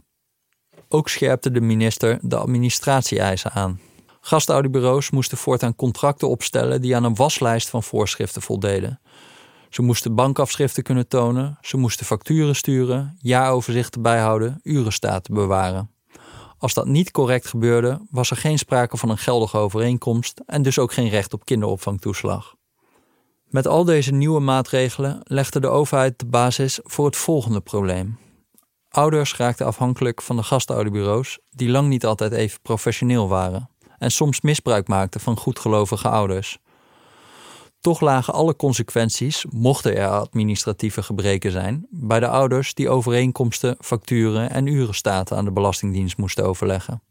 Ook 0.89 1.09
scherpte 1.09 1.51
de 1.51 1.61
minister 1.61 2.19
de 2.23 2.37
administratie-eisen 2.37 3.53
aan. 3.53 3.81
Gastouderbureaus 4.21 5.11
moesten 5.11 5.39
voortaan 5.39 5.77
contracten 5.77 6.29
opstellen 6.29 6.81
die 6.81 6.97
aan 6.97 7.05
een 7.05 7.15
waslijst 7.15 7.69
van 7.69 7.83
voorschriften 7.83 8.43
voldeden. 8.43 9.01
Ze 9.73 9.83
moesten 9.83 10.15
bankafschriften 10.15 10.83
kunnen 10.83 11.09
tonen, 11.09 11.59
ze 11.61 11.77
moesten 11.77 12.07
facturen 12.07 12.57
sturen, 12.57 13.19
jaaroverzichten 13.21 14.03
bijhouden, 14.03 14.61
urenstaten 14.63 15.35
bewaren. 15.35 15.91
Als 16.59 16.75
dat 16.75 16.87
niet 16.87 17.11
correct 17.11 17.47
gebeurde, 17.47 18.07
was 18.11 18.31
er 18.31 18.37
geen 18.37 18.59
sprake 18.59 18.97
van 18.97 19.09
een 19.09 19.19
geldige 19.19 19.57
overeenkomst 19.57 20.41
en 20.47 20.63
dus 20.63 20.79
ook 20.79 20.93
geen 20.93 21.09
recht 21.09 21.33
op 21.33 21.45
kinderopvangtoeslag. 21.45 22.55
Met 23.45 23.67
al 23.67 23.85
deze 23.85 24.13
nieuwe 24.13 24.41
maatregelen 24.41 25.21
legde 25.23 25.61
de 25.61 25.69
overheid 25.69 26.19
de 26.19 26.27
basis 26.27 26.81
voor 26.83 27.07
het 27.07 27.17
volgende 27.17 27.61
probleem. 27.61 28.19
Ouders 28.89 29.37
raakten 29.37 29.67
afhankelijk 29.67 30.23
van 30.23 30.37
de 30.37 30.43
gastouderbureaus, 30.43 31.39
die 31.51 31.69
lang 31.69 31.89
niet 31.89 32.07
altijd 32.07 32.33
even 32.33 32.61
professioneel 32.63 33.29
waren 33.29 33.71
en 33.99 34.11
soms 34.11 34.41
misbruik 34.41 34.89
maakten 34.89 35.21
van 35.21 35.37
goedgelovige 35.37 36.09
ouders. 36.09 36.59
Toch 37.83 38.01
lagen 38.01 38.35
alle 38.35 38.57
consequenties, 38.57 39.45
mochten 39.51 39.97
er 39.97 40.09
administratieve 40.09 41.03
gebreken 41.03 41.51
zijn, 41.51 41.87
bij 41.91 42.21
de 42.21 42.29
ouders 42.29 42.75
die 42.75 42.89
overeenkomsten, 42.89 43.77
facturen 43.81 44.51
en 44.51 44.67
urenstaten 44.67 45.37
aan 45.37 45.45
de 45.45 45.53
Belastingdienst 45.53 46.17
moesten 46.17 46.45
overleggen. 46.45 47.03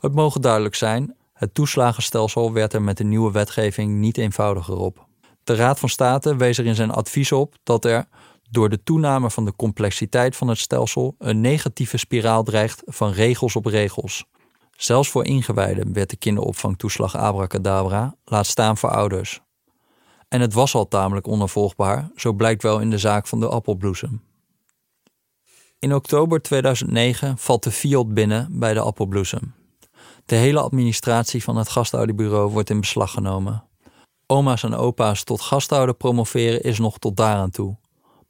Het 0.00 0.14
mogen 0.14 0.40
duidelijk 0.40 0.74
zijn, 0.74 1.16
het 1.32 1.54
toeslagenstelsel 1.54 2.52
werd 2.52 2.72
er 2.72 2.82
met 2.82 2.96
de 2.96 3.04
nieuwe 3.04 3.32
wetgeving 3.32 3.98
niet 3.98 4.18
eenvoudiger 4.18 4.76
op. 4.76 5.06
De 5.44 5.54
Raad 5.54 5.78
van 5.78 5.88
State 5.88 6.36
wees 6.36 6.58
er 6.58 6.66
in 6.66 6.74
zijn 6.74 6.90
advies 6.90 7.32
op 7.32 7.54
dat 7.62 7.84
er 7.84 8.06
door 8.50 8.68
de 8.68 8.82
toename 8.82 9.30
van 9.30 9.44
de 9.44 9.56
complexiteit 9.56 10.36
van 10.36 10.48
het 10.48 10.58
stelsel 10.58 11.14
een 11.18 11.40
negatieve 11.40 11.96
spiraal 11.96 12.42
dreigt 12.42 12.82
van 12.84 13.10
regels 13.10 13.56
op 13.56 13.66
regels. 13.66 14.24
Zelfs 14.76 15.10
voor 15.10 15.24
ingewijden 15.24 15.92
werd 15.92 16.10
de 16.10 16.16
kinderopvangtoeslag 16.16 17.16
abracadabra, 17.16 18.16
laat 18.24 18.46
staan 18.46 18.78
voor 18.78 18.90
ouders. 18.90 19.40
En 20.28 20.40
het 20.40 20.52
was 20.52 20.74
al 20.74 20.88
tamelijk 20.88 21.28
onafvolgbaar, 21.28 22.10
zo 22.16 22.32
blijkt 22.32 22.62
wel 22.62 22.80
in 22.80 22.90
de 22.90 22.98
zaak 22.98 23.26
van 23.26 23.40
de 23.40 23.48
appelbloesem. 23.48 24.22
In 25.78 25.94
oktober 25.94 26.42
2009 26.42 27.38
valt 27.38 27.62
de 27.62 27.70
Fiat 27.70 28.14
binnen 28.14 28.48
bij 28.50 28.74
de 28.74 28.80
appelbloesem. 28.80 29.54
De 30.24 30.36
hele 30.36 30.60
administratie 30.60 31.42
van 31.42 31.56
het 31.56 31.68
gastouderbureau 31.68 32.50
wordt 32.50 32.70
in 32.70 32.80
beslag 32.80 33.10
genomen. 33.10 33.64
Oma's 34.26 34.62
en 34.62 34.74
opa's 34.74 35.24
tot 35.24 35.40
gastouder 35.40 35.94
promoveren 35.94 36.62
is 36.62 36.78
nog 36.78 36.98
tot 36.98 37.16
daaraan 37.16 37.50
toe. 37.50 37.76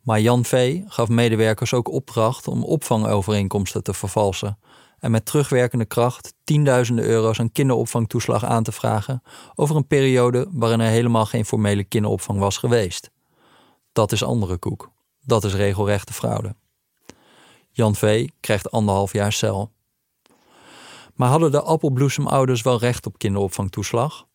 Maar 0.03 0.21
Jan 0.21 0.45
V. 0.45 0.81
gaf 0.87 1.09
medewerkers 1.09 1.75
ook 1.75 1.89
opdracht 1.89 2.49
om 2.49 2.65
opvangovereenkomsten 2.65 3.83
te 3.83 3.95
vervalsen 3.95 4.59
en 4.99 5.11
met 5.11 5.27
terugwerkende 5.27 5.85
kracht 5.85 6.35
tienduizenden 6.45 7.05
euro's 7.05 7.41
aan 7.41 7.53
kinderopvangtoeslag 7.53 8.45
aan 8.45 8.63
te 8.63 8.73
vragen 8.73 9.23
over 9.55 9.77
een 9.77 9.87
periode 9.87 10.49
waarin 10.51 10.81
er 10.81 10.91
helemaal 10.91 11.27
geen 11.27 11.45
formele 11.45 11.85
kinderopvang 11.85 12.39
was 12.39 12.57
geweest. 12.57 13.11
Dat 13.93 14.13
is 14.13 14.23
andere 14.23 14.57
koek. 14.57 14.91
Dat 15.21 15.45
is 15.45 15.55
regelrechte 15.55 16.13
fraude. 16.13 16.55
Jan 17.71 17.95
V. 17.95 18.29
krijgt 18.41 18.71
anderhalf 18.71 19.13
jaar 19.13 19.33
cel. 19.33 19.71
Maar 21.15 21.29
hadden 21.29 21.51
de 21.51 21.63
appelbloesemouders 21.63 22.63
wel 22.63 22.79
recht 22.79 23.07
op 23.07 23.19
kinderopvangtoeslag? 23.19 24.27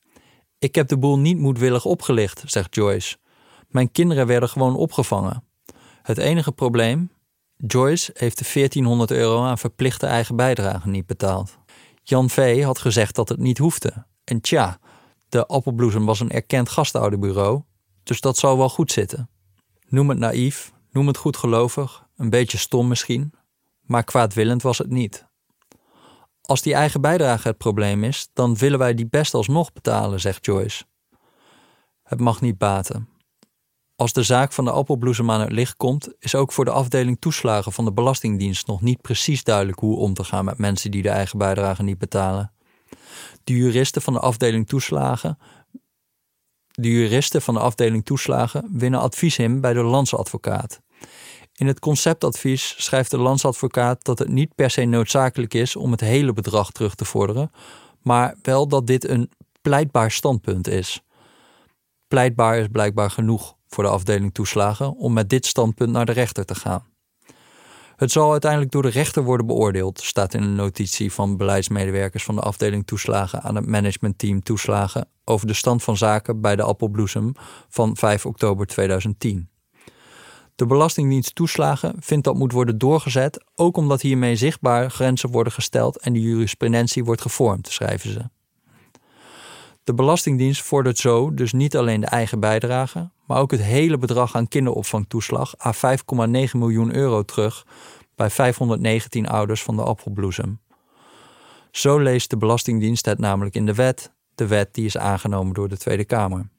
Ik 0.60 0.76
heb 0.76 0.88
de 0.88 0.98
boel 0.98 1.20
niet 1.20 1.38
moedwillig 1.38 1.86
opgelicht, 1.86 2.44
zegt 2.46 2.76
Joyce. 2.76 3.18
Mijn 3.68 3.92
kinderen 3.92 4.28
werden 4.28 4.50
gewoon 4.50 4.76
opgevangen. 4.76 5.47
Het 6.08 6.18
enige 6.18 6.52
probleem, 6.52 7.12
Joyce 7.56 8.12
heeft 8.14 8.38
de 8.38 8.50
1400 8.54 9.12
euro 9.12 9.44
aan 9.44 9.58
verplichte 9.58 10.06
eigen 10.06 10.36
bijdrage 10.36 10.90
niet 10.90 11.06
betaald. 11.06 11.58
Jan 12.04 12.30
V. 12.30 12.64
had 12.64 12.80
gezegd 12.80 13.16
dat 13.16 13.30
het 13.30 13.40
niet 13.40 13.58
hoefde. 13.58 14.06
En 14.24 14.42
tja, 14.42 14.80
de 15.30 15.46
Appelbloesem 15.46 16.06
was 16.06 16.20
een 16.20 16.32
erkend 16.32 16.70
gastouderbureau, 16.70 17.62
dus 18.04 18.22
dat 18.22 18.38
zou 18.38 18.58
wel 18.58 18.70
goed 18.70 18.92
zitten. 18.92 19.30
Noem 19.88 20.10
het 20.10 20.18
naïef, 20.18 20.74
noem 20.92 21.08
het 21.08 21.18
goedgelovig, 21.18 22.08
een 22.18 22.30
beetje 22.30 22.58
stom 22.58 22.88
misschien, 22.88 23.34
maar 23.82 24.04
kwaadwillend 24.04 24.62
was 24.62 24.78
het 24.78 24.90
niet. 24.90 25.26
Als 26.42 26.62
die 26.62 26.74
eigen 26.74 27.02
bijdrage 27.02 27.48
het 27.48 27.58
probleem 27.58 28.04
is, 28.04 28.30
dan 28.34 28.56
willen 28.56 28.80
wij 28.80 28.94
die 28.94 29.08
best 29.08 29.34
alsnog 29.34 29.74
betalen, 29.74 30.20
zegt 30.20 30.46
Joyce. 30.46 30.84
Het 32.04 32.20
mag 32.20 32.42
niet 32.42 32.58
baten. 32.58 33.17
Als 33.98 34.13
de 34.13 34.24
zaak 34.24 34.51
van 34.54 34.66
de 34.66 34.72
appelbloesem 34.72 35.32
aan 35.32 35.42
het 35.42 35.51
licht 35.51 35.77
komt, 35.77 36.13
is 36.20 36.36
ook 36.36 36.51
voor 36.51 36.66
de 36.66 36.72
afdeling 36.72 37.20
toeslagen 37.20 37.72
van 37.72 37.86
de 37.86 37.94
Belastingdienst 37.94 38.68
nog 38.68 38.82
niet 38.82 39.01
precies 39.01 39.44
duidelijk 39.44 39.80
hoe 39.80 39.98
om 39.98 40.13
te 40.13 40.24
gaan 40.24 40.46
met 40.46 40.58
mensen 40.58 40.92
die 40.92 41.01
de 41.01 41.10
eigen 41.10 41.38
bijdrage 41.38 41.84
niet 41.84 41.98
betalen. 41.98 42.51
De 43.44 43.54
juristen 43.54 44.01
van 44.01 44.13
de 44.13 44.20
afdeling 44.20 44.68
toeslagen, 44.68 45.38
de 46.72 46.89
juristen 46.92 47.42
van 47.42 47.54
de 47.54 47.60
afdeling 47.60 48.06
toeslagen 48.06 48.70
winnen 48.72 49.00
advies 49.00 49.38
in 49.38 49.62
bij 49.62 49.74
de 49.74 49.84
landsadvocaat. 49.84 50.82
In 51.56 51.68
het 51.68 51.80
conceptadvies 51.80 52.75
schrijft 52.77 53.12
de 53.12 53.18
landsadvocaat 53.18 54.04
dat 54.04 54.20
het 54.20 54.30
niet 54.30 54.56
per 54.56 54.70
se 54.70 54.86
noodzakelijk 54.86 55.54
is 55.54 55.75
om 55.75 55.92
het 55.92 56.01
hele 56.01 56.34
bedrag 56.34 56.72
terug 56.72 56.96
te 56.96 57.06
vorderen, 57.06 57.51
maar 58.01 58.36
wel 58.42 58.68
dat 58.68 58.88
dit 58.88 59.08
een 59.08 59.32
pleitbaar 59.62 60.12
standpunt 60.12 60.68
is. 60.68 61.01
Pleitbaar 62.08 62.58
is 62.58 62.68
blijkbaar 62.72 63.12
genoeg 63.12 63.57
voor 63.68 63.84
de 63.84 63.90
afdeling 63.90 64.34
toeslagen 64.34 64.96
om 64.96 65.14
met 65.14 65.30
dit 65.30 65.46
standpunt 65.46 65.92
naar 65.92 66.06
de 66.06 66.12
rechter 66.12 66.46
te 66.46 66.56
gaan. 66.56 66.86
Het 67.96 68.12
zal 68.12 68.32
uiteindelijk 68.32 68.72
door 68.72 68.82
de 68.82 68.90
rechter 68.90 69.24
worden 69.24 69.46
beoordeeld, 69.46 70.02
staat 70.02 70.34
in 70.34 70.44
een 70.44 70.56
notitie 70.56 71.12
van 71.12 71.38
beleidsmedewerkers 71.38 72.24
van 72.24 72.36
de 72.36 72.42
afdeling 72.42 72.88
toeslagen 72.88 73.42
aan 73.42 73.56
het 73.56 73.66
managementteam 73.66 74.44
toeslagen 74.44 75.08
over 75.24 75.48
de 75.48 75.54
stand 75.54 75.84
van 75.84 75.98
zaken 75.98 76.42
bij 76.42 76.56
de 76.56 76.64
Appelbloesem 76.64 77.34
van 77.70 77.98
5 77.98 78.26
oktober 78.26 78.66
2010. 78.66 79.50
De 80.56 80.66
Belastingdienst 80.66 81.36
toeslagen 81.36 81.96
vindt 82.00 82.24
dat 82.24 82.36
moet 82.36 82.52
worden 82.52 82.78
doorgezet, 82.78 83.44
ook 83.56 83.78
omdat 83.78 84.02
hiermee 84.02 84.36
zichtbaar 84.36 84.92
grenzen 84.92 85.32
worden 85.32 85.54
gesteld 85.54 86.00
en 86.00 86.14
de 86.14 86.22
jurisprudentie 86.22 87.04
wordt 87.04 87.22
gevormd, 87.22 87.68
schrijven 87.68 88.12
ze. 88.12 88.37
De 89.88 89.94
Belastingdienst 89.94 90.62
vordert 90.62 90.98
zo 90.98 91.34
dus 91.34 91.53
niet 91.53 91.77
alleen 91.77 92.01
de 92.01 92.08
eigen 92.08 92.39
bijdrage, 92.39 93.10
maar 93.25 93.39
ook 93.39 93.51
het 93.51 93.62
hele 93.62 93.98
bedrag 93.98 94.36
aan 94.36 94.48
kinderopvangtoeslag 94.48 95.65
à 95.65 95.74
5,9 95.74 96.51
miljoen 96.51 96.96
euro 96.96 97.24
terug 97.24 97.65
bij 98.15 98.29
519 98.29 99.27
ouders 99.27 99.63
van 99.63 99.75
de 99.75 99.82
appelbloesem. 99.82 100.60
Zo 101.72 102.00
leest 102.00 102.29
de 102.29 102.38
Belastingdienst 102.38 103.06
het 103.06 103.20
namelijk 103.20 103.56
in 103.56 103.65
de 103.65 103.74
wet, 103.74 104.13
de 104.36 104.48
wet 104.48 104.74
die 104.74 104.86
is 104.86 104.98
aangenomen 104.98 105.53
door 105.53 105.67
de 105.67 105.77
Tweede 105.77 106.06
Kamer. 106.06 106.50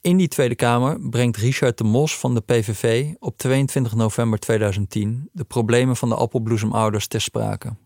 In 0.00 0.16
die 0.16 0.28
Tweede 0.28 0.54
Kamer 0.54 1.08
brengt 1.08 1.36
Richard 1.36 1.78
de 1.78 1.84
Mos 1.84 2.18
van 2.18 2.34
de 2.34 2.40
PVV 2.40 3.12
op 3.18 3.38
22 3.38 3.94
november 3.94 4.38
2010 4.38 5.28
de 5.32 5.44
problemen 5.44 5.96
van 5.96 6.08
de 6.08 6.14
appelbloesemouders 6.14 7.06
ter 7.06 7.20
sprake. 7.20 7.76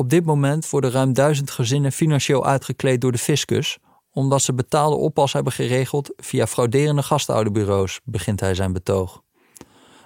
Op 0.00 0.10
dit 0.10 0.24
moment 0.24 0.70
worden 0.70 0.90
ruim 0.90 1.12
duizend 1.12 1.50
gezinnen 1.50 1.92
financieel 1.92 2.46
uitgekleed 2.46 3.00
door 3.00 3.12
de 3.12 3.18
fiscus, 3.18 3.78
omdat 4.10 4.42
ze 4.42 4.54
betaalde 4.54 4.96
oppas 4.96 5.32
hebben 5.32 5.52
geregeld 5.52 6.12
via 6.16 6.46
frauderende 6.46 7.02
gastouderbureaus, 7.02 8.00
begint 8.04 8.40
hij 8.40 8.54
zijn 8.54 8.72
betoog. 8.72 9.22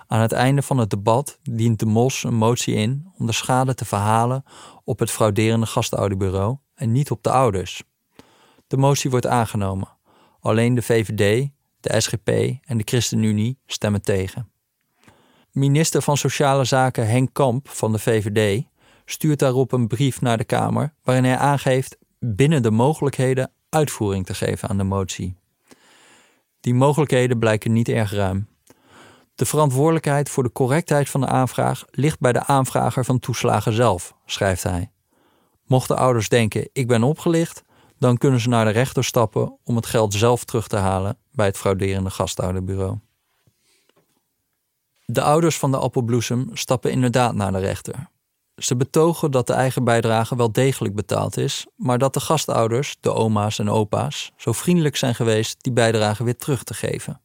Aan 0.06 0.20
het 0.20 0.32
einde 0.32 0.62
van 0.62 0.78
het 0.78 0.90
debat 0.90 1.38
dient 1.42 1.78
de 1.78 1.86
Mos 1.86 2.24
een 2.24 2.34
motie 2.34 2.74
in 2.74 3.12
om 3.18 3.26
de 3.26 3.32
schade 3.32 3.74
te 3.74 3.84
verhalen 3.84 4.44
op 4.84 4.98
het 4.98 5.10
frauderende 5.10 5.66
gastouderbureau 5.66 6.56
en 6.74 6.92
niet 6.92 7.10
op 7.10 7.22
de 7.22 7.30
ouders. 7.30 7.82
De 8.66 8.76
motie 8.76 9.10
wordt 9.10 9.26
aangenomen. 9.26 9.88
Alleen 10.40 10.74
de 10.74 10.82
VVD, 10.82 11.48
de 11.80 12.00
SGP 12.00 12.28
en 12.64 12.78
de 12.78 12.84
ChristenUnie 12.84 13.58
stemmen 13.66 14.02
tegen. 14.02 14.50
Minister 15.50 16.02
van 16.02 16.16
Sociale 16.16 16.64
Zaken 16.64 17.08
Henk 17.08 17.28
Kamp 17.32 17.68
van 17.68 17.92
de 17.92 17.98
VVD 17.98 18.64
stuurt 19.04 19.38
daarop 19.38 19.72
een 19.72 19.86
brief 19.86 20.20
naar 20.20 20.38
de 20.38 20.44
Kamer 20.44 20.94
waarin 21.02 21.24
hij 21.24 21.36
aangeeft 21.36 21.96
binnen 22.18 22.62
de 22.62 22.70
mogelijkheden 22.70 23.50
uitvoering 23.68 24.26
te 24.26 24.34
geven 24.34 24.68
aan 24.68 24.76
de 24.76 24.84
motie. 24.84 25.36
Die 26.60 26.74
mogelijkheden 26.74 27.38
blijken 27.38 27.72
niet 27.72 27.88
erg 27.88 28.12
ruim. 28.12 28.48
De 29.34 29.44
verantwoordelijkheid 29.44 30.28
voor 30.30 30.42
de 30.42 30.52
correctheid 30.52 31.10
van 31.10 31.20
de 31.20 31.26
aanvraag 31.26 31.84
ligt 31.90 32.20
bij 32.20 32.32
de 32.32 32.44
aanvrager 32.44 33.04
van 33.04 33.18
toeslagen 33.18 33.72
zelf, 33.72 34.14
schrijft 34.26 34.62
hij. 34.62 34.90
Mochten 35.66 35.96
ouders 35.96 36.28
denken: 36.28 36.68
ik 36.72 36.86
ben 36.86 37.02
opgelicht, 37.02 37.62
dan 37.98 38.16
kunnen 38.16 38.40
ze 38.40 38.48
naar 38.48 38.64
de 38.64 38.70
rechter 38.70 39.04
stappen 39.04 39.58
om 39.64 39.76
het 39.76 39.86
geld 39.86 40.14
zelf 40.14 40.44
terug 40.44 40.68
te 40.68 40.76
halen 40.76 41.18
bij 41.32 41.46
het 41.46 41.56
frauderende 41.56 42.10
gastouderbureau. 42.10 42.98
De 45.06 45.22
ouders 45.22 45.58
van 45.58 45.70
de 45.70 45.78
appelbloesem 45.78 46.48
stappen 46.52 46.90
inderdaad 46.90 47.34
naar 47.34 47.52
de 47.52 47.58
rechter. 47.58 48.08
Ze 48.56 48.76
betogen 48.76 49.30
dat 49.30 49.46
de 49.46 49.52
eigen 49.52 49.84
bijdrage 49.84 50.36
wel 50.36 50.52
degelijk 50.52 50.94
betaald 50.94 51.36
is, 51.36 51.66
maar 51.76 51.98
dat 51.98 52.14
de 52.14 52.20
gastouders, 52.20 52.96
de 53.00 53.12
oma's 53.12 53.58
en 53.58 53.70
opa's, 53.70 54.32
zo 54.36 54.52
vriendelijk 54.52 54.96
zijn 54.96 55.14
geweest 55.14 55.62
die 55.62 55.72
bijdrage 55.72 56.24
weer 56.24 56.36
terug 56.36 56.62
te 56.62 56.74
geven. 56.74 57.20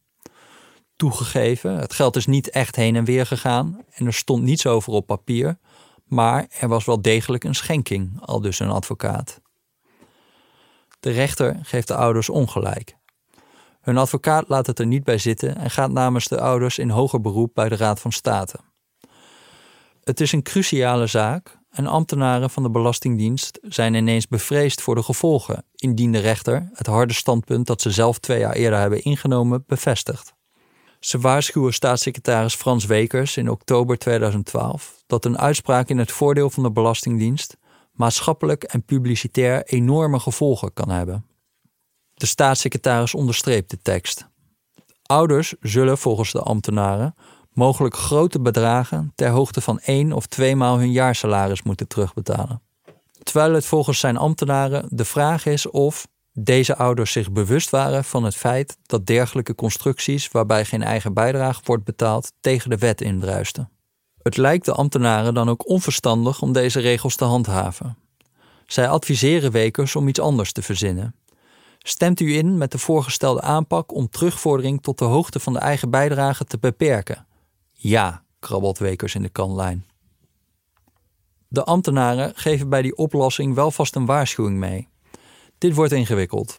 Toegegeven, 0.96 1.78
het 1.80 1.94
geld 1.94 2.16
is 2.16 2.26
niet 2.26 2.50
echt 2.50 2.76
heen 2.76 2.96
en 2.96 3.06
weer 3.06 3.26
gegaan 3.26 3.84
en 3.94 4.06
er 4.06 4.14
stond 4.14 4.44
niets 4.44 4.66
over 4.66 4.94
op 4.94 5.06
papier, 5.06 5.58
maar 6.06 6.48
er 6.60 6.68
was 6.68 6.86
wel 6.86 7.02
degelijk 7.02 7.44
een 7.44 7.56
schenking, 7.56 8.22
al 8.22 8.42
dus 8.42 8.60
een 8.60 8.70
advocaat. 8.70 9.42
De 11.00 11.12
rechter 11.12 11.60
geeft 11.62 11.88
de 11.88 11.96
ouders 11.96 12.30
ongelijk. 12.30 12.98
Hun 13.82 13.98
advocaat 13.98 14.48
laat 14.48 14.68
het 14.68 14.80
er 14.80 14.86
niet 14.86 15.04
bij 15.04 15.18
zitten 15.18 15.56
en 15.56 15.70
gaat 15.70 15.92
namens 15.92 16.28
de 16.28 16.42
ouders 16.42 16.78
in 16.78 16.90
hoger 16.90 17.22
beroep 17.22 17.52
bij 17.54 17.70
de 17.70 17.76
Raad 17.76 18.00
van 18.00 18.12
State. 18.12 18.60
Het 20.10 20.20
is 20.20 20.32
een 20.32 20.44
cruciale 20.44 21.08
zaak 21.08 21.58
en 21.70 21.88
ambtenaren 21.88 22.50
van 22.50 22.64
de 22.64 22.70
Belastingdienst 22.70 23.60
zijn 23.62 23.94
ineens 23.94 24.28
bevreesd 24.28 24.82
voor 24.82 24.96
de 24.96 25.04
gevolgen, 25.04 25.66
indien 25.76 26.12
de 26.12 26.20
rechter 26.20 26.70
het 26.74 26.88
harde 26.88 27.14
standpunt 27.14 27.68
dat 27.68 27.82
ze 27.82 27.92
zelf 27.92 28.20
twee 28.20 28.40
jaar 28.40 28.54
eerder 28.54 28.80
hebben 28.80 29.04
ingenomen 29.04 29.64
bevestigt. 29.68 30.34
Ze 31.00 31.20
waarschuwen 31.20 31.74
staatssecretaris 31.74 32.56
Frans 32.56 32.86
Wekers 32.86 33.38
in 33.38 33.50
oktober 33.50 33.98
2012 33.98 35.04
dat 35.08 35.26
een 35.26 35.38
uitspraak 35.38 35.90
in 35.90 35.98
het 35.98 36.12
voordeel 36.12 36.50
van 36.50 36.64
de 36.64 36.72
Belastingdienst 36.72 37.58
maatschappelijk 37.94 38.64
en 38.64 38.84
publicitair 38.84 39.64
enorme 39.64 40.20
gevolgen 40.20 40.74
kan 40.74 40.90
hebben. 40.90 41.26
De 42.14 42.26
staatssecretaris 42.26 43.14
onderstreept 43.14 43.70
de 43.70 43.82
tekst. 43.82 44.28
Ouders 45.04 45.56
zullen 45.60 45.98
volgens 45.98 46.32
de 46.32 46.42
ambtenaren 46.42 47.16
mogelijk 47.54 47.96
grote 47.96 48.42
bedragen 48.42 49.12
ter 49.16 49.30
hoogte 49.30 49.62
van 49.62 49.80
één 49.80 50.12
of 50.12 50.26
twee 50.26 50.56
maal 50.56 50.78
hun 50.78 50.92
jaarsalaris 50.92 51.64
moeten 51.64 51.88
terugbetalen. 51.88 52.62
Terwijl 53.24 53.54
het 53.54 53.66
volgens 53.66 54.00
zijn 54.00 54.18
ambtenaren 54.18 54.88
de 54.90 55.06
vraag 55.06 55.46
is 55.46 55.70
of 55.70 56.08
deze 56.34 56.76
ouders 56.76 57.12
zich 57.12 57.32
bewust 57.32 57.70
waren 57.70 58.04
van 58.04 58.24
het 58.24 58.36
feit 58.36 58.78
dat 58.86 59.06
dergelijke 59.06 59.56
constructies 59.56 60.28
waarbij 60.32 60.66
geen 60.66 60.84
eigen 60.84 61.14
bijdrage 61.14 61.62
wordt 61.64 61.84
betaald 61.84 62.32
tegen 62.40 62.70
de 62.70 62.78
wet 62.78 63.02
indruisten. 63.02 63.70
Het 64.22 64.38
lijkt 64.38 64.66
de 64.66 64.74
ambtenaren 64.74 65.34
dan 65.34 65.50
ook 65.50 65.70
onverstandig 65.70 66.42
om 66.42 66.54
deze 66.54 66.80
regels 66.80 67.16
te 67.16 67.26
handhaven. 67.26 67.98
Zij 68.66 68.90
adviseren 68.90 69.52
Wekers 69.52 69.96
om 69.96 70.08
iets 70.08 70.20
anders 70.20 70.52
te 70.52 70.62
verzinnen. 70.62 71.16
Stemt 71.78 72.20
u 72.20 72.36
in 72.36 72.58
met 72.58 72.72
de 72.72 72.78
voorgestelde 72.78 73.42
aanpak 73.42 73.94
om 73.94 74.10
terugvordering 74.10 74.82
tot 74.82 74.98
de 74.98 75.06
hoogte 75.06 75.40
van 75.40 75.54
de 75.54 75.60
eigen 75.60 75.90
bijdrage 75.90 76.46
te 76.46 76.58
beperken? 76.60 77.28
Ja, 77.82 78.24
krabbelt 78.40 78.78
Wekers 78.78 79.16
in 79.16 79.22
de 79.22 79.30
kanlijn. 79.30 79.86
De 81.48 81.64
ambtenaren 81.64 82.32
geven 82.36 82.70
bij 82.70 82.82
die 82.82 82.96
oplossing 82.96 83.56
wel 83.56 83.72
vast 83.72 83.96
een 83.96 84.06
waarschuwing 84.06 84.58
mee. 84.58 84.88
Dit 85.58 85.76
wordt 85.76 85.92
ingewikkeld. 85.92 86.58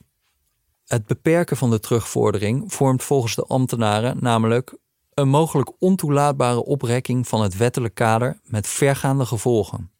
Het 0.86 1.06
beperken 1.06 1.56
van 1.56 1.70
de 1.70 1.80
terugvordering 1.80 2.72
vormt 2.72 3.02
volgens 3.02 3.34
de 3.34 3.44
ambtenaren 3.44 4.16
namelijk 4.20 4.76
een 5.14 5.28
mogelijk 5.28 5.72
ontoelaatbare 5.78 6.64
oprekking 6.64 7.28
van 7.28 7.42
het 7.42 7.56
wettelijk 7.56 7.94
kader 7.94 8.40
met 8.44 8.66
vergaande 8.66 9.26
gevolgen. 9.26 9.90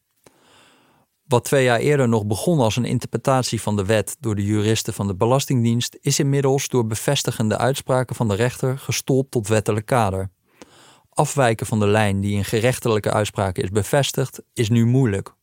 Wat 1.26 1.44
twee 1.44 1.64
jaar 1.64 1.78
eerder 1.78 2.08
nog 2.08 2.26
begon 2.26 2.58
als 2.58 2.76
een 2.76 2.84
interpretatie 2.84 3.62
van 3.62 3.76
de 3.76 3.84
wet 3.84 4.16
door 4.20 4.34
de 4.34 4.44
juristen 4.44 4.94
van 4.94 5.06
de 5.06 5.14
Belastingdienst, 5.14 5.98
is 6.00 6.18
inmiddels 6.18 6.68
door 6.68 6.86
bevestigende 6.86 7.58
uitspraken 7.58 8.16
van 8.16 8.28
de 8.28 8.34
rechter 8.34 8.78
gestold 8.78 9.30
tot 9.30 9.48
wettelijk 9.48 9.86
kader. 9.86 10.30
Afwijken 11.20 11.66
van 11.66 11.78
de 11.78 11.86
lijn 11.86 12.20
die 12.20 12.36
in 12.36 12.44
gerechtelijke 12.44 13.12
uitspraken 13.12 13.62
is 13.62 13.70
bevestigd, 13.70 14.42
is 14.52 14.68
nu 14.68 14.86
moeilijk. 14.86 15.34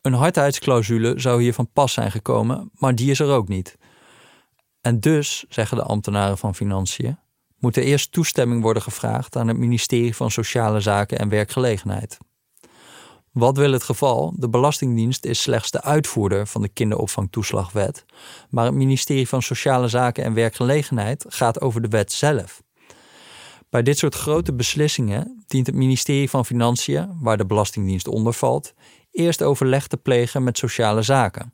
Een 0.00 0.12
hardheidsclausule 0.12 1.20
zou 1.20 1.42
hier 1.42 1.54
van 1.54 1.72
pas 1.72 1.92
zijn 1.92 2.10
gekomen, 2.10 2.70
maar 2.72 2.94
die 2.94 3.10
is 3.10 3.20
er 3.20 3.30
ook 3.30 3.48
niet. 3.48 3.78
En 4.80 5.00
dus, 5.00 5.44
zeggen 5.48 5.76
de 5.76 5.82
ambtenaren 5.82 6.38
van 6.38 6.54
Financiën, 6.54 7.18
moet 7.58 7.76
er 7.76 7.82
eerst 7.82 8.12
toestemming 8.12 8.62
worden 8.62 8.82
gevraagd 8.82 9.36
aan 9.36 9.48
het 9.48 9.56
ministerie 9.56 10.16
van 10.16 10.30
Sociale 10.30 10.80
Zaken 10.80 11.18
en 11.18 11.28
Werkgelegenheid. 11.28 12.18
Wat 13.32 13.56
wil 13.56 13.72
het 13.72 13.82
geval? 13.82 14.32
De 14.36 14.48
Belastingdienst 14.48 15.24
is 15.24 15.42
slechts 15.42 15.70
de 15.70 15.82
uitvoerder 15.82 16.46
van 16.46 16.62
de 16.62 16.68
kinderopvangtoeslagwet, 16.68 18.04
maar 18.50 18.64
het 18.64 18.74
ministerie 18.74 19.28
van 19.28 19.42
Sociale 19.42 19.88
Zaken 19.88 20.24
en 20.24 20.34
Werkgelegenheid 20.34 21.24
gaat 21.28 21.60
over 21.60 21.82
de 21.82 21.88
wet 21.88 22.12
zelf. 22.12 22.66
Bij 23.70 23.82
dit 23.82 23.98
soort 23.98 24.14
grote 24.14 24.54
beslissingen 24.54 25.44
dient 25.46 25.66
het 25.66 25.74
ministerie 25.74 26.30
van 26.30 26.44
Financiën, 26.44 27.18
waar 27.20 27.36
de 27.36 27.46
Belastingdienst 27.46 28.08
onder 28.08 28.32
valt, 28.32 28.74
eerst 29.10 29.42
overleg 29.42 29.86
te 29.86 29.96
plegen 29.96 30.44
met 30.44 30.58
sociale 30.58 31.02
zaken. 31.02 31.52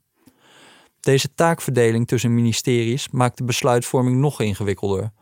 Deze 1.01 1.35
taakverdeling 1.35 2.07
tussen 2.07 2.35
ministeries 2.35 3.09
maakt 3.11 3.37
de 3.37 3.45
besluitvorming 3.45 4.17
nog 4.17 4.41
ingewikkelder. 4.41 5.13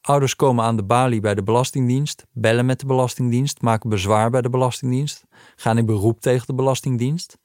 Ouders 0.00 0.36
komen 0.36 0.64
aan 0.64 0.76
de 0.76 0.84
balie 0.84 1.20
bij 1.20 1.34
de 1.34 1.42
Belastingdienst, 1.42 2.26
bellen 2.32 2.66
met 2.66 2.80
de 2.80 2.86
Belastingdienst, 2.86 3.60
maken 3.60 3.90
bezwaar 3.90 4.30
bij 4.30 4.42
de 4.42 4.50
Belastingdienst, 4.50 5.24
gaan 5.56 5.78
in 5.78 5.86
beroep 5.86 6.20
tegen 6.20 6.46
de 6.46 6.54
Belastingdienst. 6.54 7.38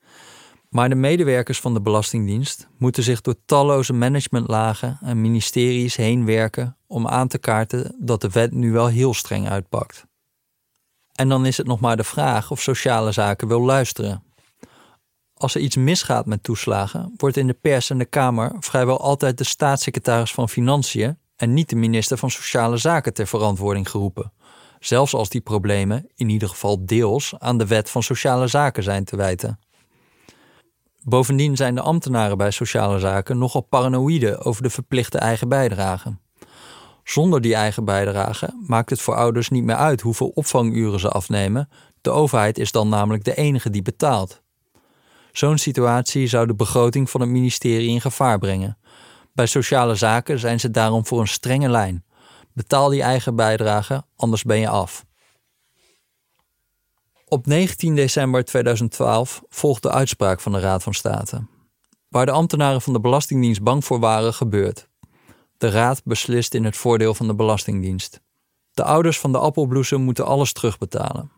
Maar 0.70 0.90
de 0.90 0.96
medewerkers 0.96 1.60
van 1.60 1.74
de 1.74 1.82
Belastingdienst 1.82 2.68
moeten 2.78 3.04
zich 3.04 3.22
door 3.22 3.36
talloze 3.46 3.94
managementlagen 3.94 4.98
en 5.02 5.22
ministeries 5.22 5.96
heen 5.96 6.26
werken 6.26 6.78
om 6.88 7.08
aan 7.08 7.28
te 7.28 7.38
kaarten 7.38 7.96
dat 8.00 8.22
de 8.22 8.30
wet 8.30 8.52
nu 8.54 8.72
wel 8.72 8.88
heel 8.88 9.14
streng 9.14 9.50
uitpakt. 9.50 10.06
En 11.16 11.30
dan 11.30 11.46
is 11.46 11.58
het 11.58 11.68
nog 11.68 11.80
maar 11.80 11.98
de 11.98 12.04
vraag 12.04 12.52
of 12.52 12.62
sociale 12.62 13.12
zaken 13.12 13.48
wil 13.48 13.62
luisteren. 13.62 14.24
Als 15.34 15.56
er 15.56 15.62
iets 15.62 15.76
misgaat 15.76 16.26
met 16.26 16.44
toeslagen, 16.44 17.14
wordt 17.18 17.38
in 17.38 17.48
de 17.48 17.54
pers 17.54 17.90
en 17.90 17.98
de 17.98 18.06
Kamer 18.06 18.56
vrijwel 18.60 19.02
altijd 19.02 19.38
de 19.38 19.44
staatssecretaris 19.44 20.34
van 20.34 20.50
Financiën 20.50 21.18
en 21.36 21.54
niet 21.54 21.70
de 21.70 21.76
minister 21.76 22.18
van 22.18 22.32
Sociale 22.32 22.78
Zaken 22.78 23.14
ter 23.14 23.28
verantwoording 23.28 23.90
geroepen. 23.90 24.32
Zelfs 24.80 25.14
als 25.14 25.30
die 25.30 25.42
problemen, 25.42 26.08
in 26.16 26.30
ieder 26.30 26.50
geval 26.50 26.86
deels, 26.86 27.34
aan 27.38 27.58
de 27.58 27.68
wet 27.68 27.90
van 27.90 28.04
sociale 28.04 28.48
zaken 28.48 28.84
zijn 28.84 29.04
te 29.04 29.16
wijten. 29.16 29.60
Bovendien 31.10 31.56
zijn 31.56 31.76
de 31.76 31.82
ambtenaren 31.82 32.38
bij 32.38 32.52
sociale 32.52 33.00
zaken 33.00 33.38
nogal 33.38 33.62
paranoïde 33.62 34.38
over 34.40 34.64
de 34.64 34.70
verplichte 34.70 35.18
eigen 35.18 35.50
bijdrage. 35.50 36.18
Zonder 37.04 37.42
die 37.42 37.56
eigen 37.56 37.86
bijdrage 37.86 38.54
maakt 38.66 38.90
het 38.90 39.02
voor 39.02 39.16
ouders 39.16 39.50
niet 39.50 39.64
meer 39.64 39.76
uit 39.76 40.02
hoeveel 40.02 40.28
opvanguren 40.28 41.00
ze 41.00 41.10
afnemen. 41.10 41.70
De 42.02 42.10
overheid 42.10 42.58
is 42.58 42.72
dan 42.72 42.90
namelijk 42.90 43.24
de 43.24 43.36
enige 43.36 43.70
die 43.70 43.82
betaalt. 43.82 44.42
Zo'n 45.32 45.58
situatie 45.58 46.28
zou 46.28 46.48
de 46.48 46.56
begroting 46.56 47.10
van 47.10 47.22
het 47.22 47.30
ministerie 47.30 47.90
in 47.90 48.02
gevaar 48.02 48.40
brengen. 48.40 48.78
Bij 49.34 49.46
sociale 49.46 49.96
zaken 49.96 50.40
zijn 50.40 50.60
ze 50.60 50.72
daarom 50.72 51.06
voor 51.06 51.20
een 51.20 51.28
strenge 51.28 51.70
lijn. 51.70 52.06
Betaal 52.54 52.90
die 52.90 53.02
eigen 53.02 53.36
bijdrage, 53.36 54.04
anders 54.16 54.44
ben 54.44 54.60
je 54.60 54.70
af. 54.70 55.07
Op 57.30 57.46
19 57.46 57.96
december 57.96 58.46
2012 58.46 59.44
volgde 59.50 59.88
de 59.88 59.94
uitspraak 59.94 60.40
van 60.40 60.52
de 60.52 60.60
Raad 60.60 60.84
van 60.84 60.94
State. 60.94 61.46
Waar 62.10 62.26
de 62.26 62.32
ambtenaren 62.32 62.82
van 62.82 62.94
de 62.94 63.00
Belastingdienst 63.00 63.62
bang 63.62 63.86
voor 63.86 64.00
waren, 64.00 64.34
gebeurt. 64.34 64.90
De 65.58 65.70
Raad 65.70 66.02
beslist 66.04 66.54
in 66.54 66.64
het 66.64 66.78
voordeel 66.78 67.14
van 67.14 67.28
de 67.28 67.36
Belastingdienst. 67.36 68.22
De 68.72 68.84
ouders 68.84 69.20
van 69.20 69.32
de 69.32 69.38
appelbloesem 69.38 70.02
moeten 70.02 70.26
alles 70.26 70.54
terugbetalen. 70.54 71.32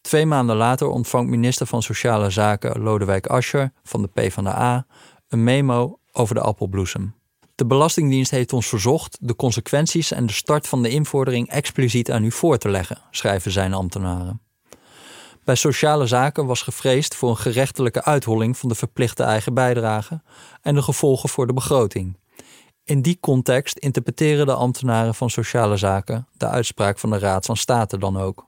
Twee 0.00 0.26
maanden 0.26 0.56
later 0.56 0.88
ontvangt 0.88 1.30
minister 1.30 1.66
van 1.66 1.82
Sociale 1.82 2.30
Zaken 2.30 2.82
Lodewijk 2.82 3.26
Asscher 3.26 3.72
van 3.82 4.02
de 4.02 4.08
PvdA 4.08 4.86
een 5.28 5.44
memo 5.44 5.98
over 6.12 6.34
de 6.34 6.40
appelbloesem. 6.40 7.14
De 7.54 7.66
Belastingdienst 7.66 8.30
heeft 8.30 8.52
ons 8.52 8.66
verzocht 8.66 9.18
de 9.20 9.36
consequenties 9.36 10.12
en 10.12 10.26
de 10.26 10.32
start 10.32 10.68
van 10.68 10.82
de 10.82 10.88
invordering 10.88 11.48
expliciet 11.48 12.10
aan 12.10 12.24
u 12.24 12.30
voor 12.32 12.58
te 12.58 12.68
leggen, 12.68 12.98
schrijven 13.10 13.50
zijn 13.50 13.72
ambtenaren. 13.72 14.45
Bij 15.46 15.54
sociale 15.54 16.06
zaken 16.06 16.46
was 16.46 16.62
gevreesd 16.62 17.14
voor 17.14 17.30
een 17.30 17.36
gerechtelijke 17.36 18.04
uitholling 18.04 18.58
van 18.58 18.68
de 18.68 18.74
verplichte 18.74 19.22
eigen 19.22 19.54
bijdrage 19.54 20.22
en 20.62 20.74
de 20.74 20.82
gevolgen 20.82 21.28
voor 21.28 21.46
de 21.46 21.52
begroting. 21.52 22.18
In 22.84 23.02
die 23.02 23.18
context 23.20 23.78
interpreteren 23.78 24.46
de 24.46 24.54
ambtenaren 24.54 25.14
van 25.14 25.30
sociale 25.30 25.76
zaken 25.76 26.28
de 26.32 26.46
uitspraak 26.46 26.98
van 26.98 27.10
de 27.10 27.18
Raad 27.18 27.46
van 27.46 27.56
State 27.56 27.98
dan 27.98 28.16
ook. 28.16 28.46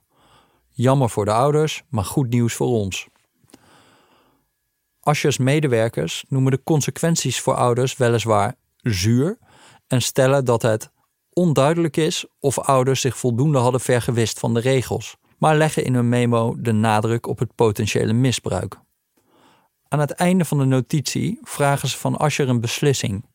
Jammer 0.69 1.09
voor 1.09 1.25
de 1.25 1.31
ouders, 1.31 1.83
maar 1.89 2.05
goed 2.05 2.29
nieuws 2.29 2.53
voor 2.53 2.67
ons. 2.67 3.07
Aschers 4.99 5.37
medewerkers 5.37 6.25
noemen 6.27 6.51
de 6.51 6.63
consequenties 6.63 7.39
voor 7.39 7.55
ouders 7.55 7.97
weliswaar 7.97 8.55
zuur 8.81 9.37
en 9.87 10.01
stellen 10.01 10.45
dat 10.45 10.61
het 10.61 10.91
onduidelijk 11.33 11.97
is 11.97 12.25
of 12.39 12.59
ouders 12.59 13.01
zich 13.01 13.17
voldoende 13.17 13.57
hadden 13.57 13.81
vergewist 13.81 14.39
van 14.39 14.53
de 14.53 14.59
regels, 14.59 15.17
maar 15.39 15.57
leggen 15.57 15.83
in 15.83 15.93
hun 15.93 16.09
memo 16.09 16.55
de 16.59 16.71
nadruk 16.71 17.27
op 17.27 17.39
het 17.39 17.55
potentiële 17.55 18.13
misbruik. 18.13 18.79
Aan 19.87 19.99
het 19.99 20.11
einde 20.11 20.45
van 20.45 20.57
de 20.57 20.65
notitie 20.65 21.39
vragen 21.43 21.87
ze 21.87 21.97
van 21.97 22.17
Ascher 22.17 22.49
een 22.49 22.61
beslissing. 22.61 23.25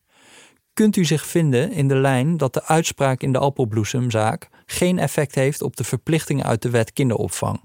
Kunt 0.73 0.95
u 0.95 1.05
zich 1.05 1.25
vinden 1.25 1.71
in 1.71 1.87
de 1.87 1.95
lijn 1.95 2.37
dat 2.37 2.53
de 2.53 2.63
uitspraak 2.63 3.21
in 3.21 3.31
de 3.31 3.39
appelbloesemzaak 3.39 4.49
geen 4.65 4.99
effect 4.99 5.35
heeft 5.35 5.61
op 5.61 5.75
de 5.75 5.83
verplichtingen 5.83 6.45
uit 6.45 6.61
de 6.61 6.69
wet 6.69 6.93
kinderopvang? 6.93 7.61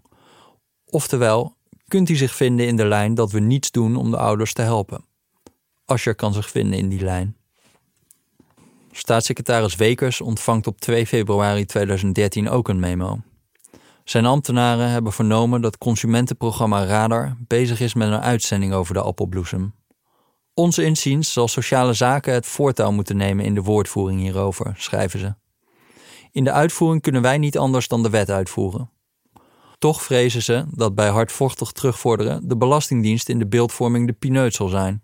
Oftewel, 0.85 1.57
kunt 1.89 2.09
u 2.09 2.17
zich 2.17 2.35
vinden 2.35 2.67
in 2.67 2.77
de 2.77 2.87
lijn 2.87 3.15
dat 3.15 3.31
we 3.31 3.41
niets 3.41 3.71
doen 3.71 3.97
om 3.97 4.11
de 4.11 4.17
ouders 4.17 4.53
te 4.53 4.63
helpen? 4.63 5.05
Ascher 5.85 6.15
kan 6.15 6.33
zich 6.33 6.51
vinden 6.51 6.79
in 6.79 6.89
die 6.89 7.05
lijn. 7.05 7.37
Staatssecretaris 8.93 9.77
Wekers 9.77 10.21
ontvangt 10.21 10.67
op 10.67 10.81
2 10.81 11.07
februari 11.07 11.65
2013 11.65 12.49
ook 12.49 12.69
een 12.69 12.81
memo. 12.81 13.19
Zijn 14.05 14.27
ambtenaren 14.27 14.89
hebben 14.89 15.13
vernomen 15.13 15.61
dat 15.61 15.79
consumentenprogramma 15.79 16.85
Radar 16.85 17.37
bezig 17.47 17.81
is 17.81 17.95
met 17.95 18.09
een 18.09 18.21
uitzending 18.21 18.73
over 18.73 18.95
de 18.95 19.01
appelbloesem. 19.01 19.75
Ons 20.55 20.79
inziens 20.79 21.33
zal 21.33 21.49
sociale 21.49 21.93
zaken 21.93 22.33
het 22.33 22.47
voortouw 22.47 22.91
moeten 22.91 23.17
nemen 23.17 23.45
in 23.45 23.55
de 23.55 23.63
woordvoering 23.63 24.21
hierover, 24.21 24.75
schrijven 24.77 25.21
ze. 25.21 25.35
In 26.33 26.45
de 26.45 26.53
uitvoering 26.53 27.03
kunnen 27.03 27.23
wij 27.23 27.39
niet 27.39 27.59
anders 27.59 27.89
dan 27.89 28.03
de 28.03 28.11
wet 28.11 28.31
uitvoeren. 28.31 28.91
Toch 29.79 30.03
vrezen 30.03 30.43
ze 30.43 30.65
dat 30.71 30.95
bij 30.95 31.09
hardvochtig 31.09 31.73
terugvorderen 31.73 32.49
de 32.49 32.57
Belastingdienst 32.57 33.29
in 33.29 33.39
de 33.39 33.49
beeldvorming 33.49 34.07
de 34.07 34.13
pineut 34.13 34.55
zal 34.55 34.69
zijn 34.69 35.03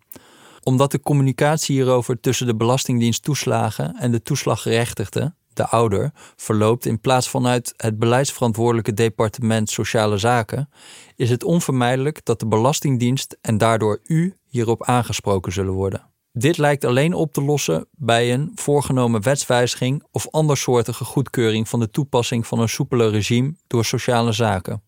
omdat 0.66 0.90
de 0.90 1.00
communicatie 1.00 1.74
hierover 1.74 2.20
tussen 2.20 2.46
de 2.46 2.56
Belastingdienst 2.56 3.22
toeslagen 3.22 3.96
en 3.96 4.10
de 4.10 4.22
toeslaggerechtigde, 4.22 5.34
de 5.56 5.66
ouder, 5.66 6.10
verloopt 6.36 6.86
in 6.86 7.00
plaats 7.00 7.28
vanuit 7.28 7.74
het 7.76 7.98
beleidsverantwoordelijke 7.98 8.94
departement 8.94 9.70
Sociale 9.70 10.18
Zaken, 10.18 10.68
is 11.16 11.30
het 11.30 11.44
onvermijdelijk 11.44 12.24
dat 12.24 12.40
de 12.40 12.46
Belastingdienst 12.46 13.38
en 13.40 13.58
daardoor 13.58 14.00
u 14.04 14.36
hierop 14.44 14.84
aangesproken 14.84 15.52
zullen 15.52 15.72
worden. 15.72 16.10
Dit 16.32 16.58
lijkt 16.58 16.84
alleen 16.84 17.14
op 17.14 17.32
te 17.32 17.42
lossen 17.42 17.86
bij 17.90 18.32
een 18.32 18.52
voorgenomen 18.54 19.22
wetswijziging 19.22 20.04
of 20.10 20.28
andersoortige 20.30 21.04
goedkeuring 21.04 21.68
van 21.68 21.80
de 21.80 21.90
toepassing 21.90 22.46
van 22.46 22.58
een 22.58 22.68
soepeler 22.68 23.10
regime 23.10 23.54
door 23.66 23.84
sociale 23.84 24.32
zaken, 24.32 24.82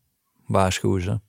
waarschuwen 0.47 1.03
ze. 1.03 1.21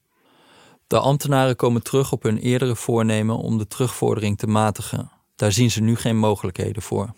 De 0.88 1.00
ambtenaren 1.00 1.56
komen 1.56 1.84
terug 1.84 2.12
op 2.12 2.24
hun 2.24 2.38
eerdere 2.38 2.76
voornemen 2.76 3.38
om 3.38 3.58
de 3.58 3.68
terugvordering 3.68 4.38
te 4.38 4.48
matigen. 4.48 5.12
Daar 5.36 5.52
zien 5.52 5.72
ze 5.72 5.82
nu 5.82 5.96
geen 5.96 6.18
mogelijkheden 6.18 6.82
voor. 6.82 7.14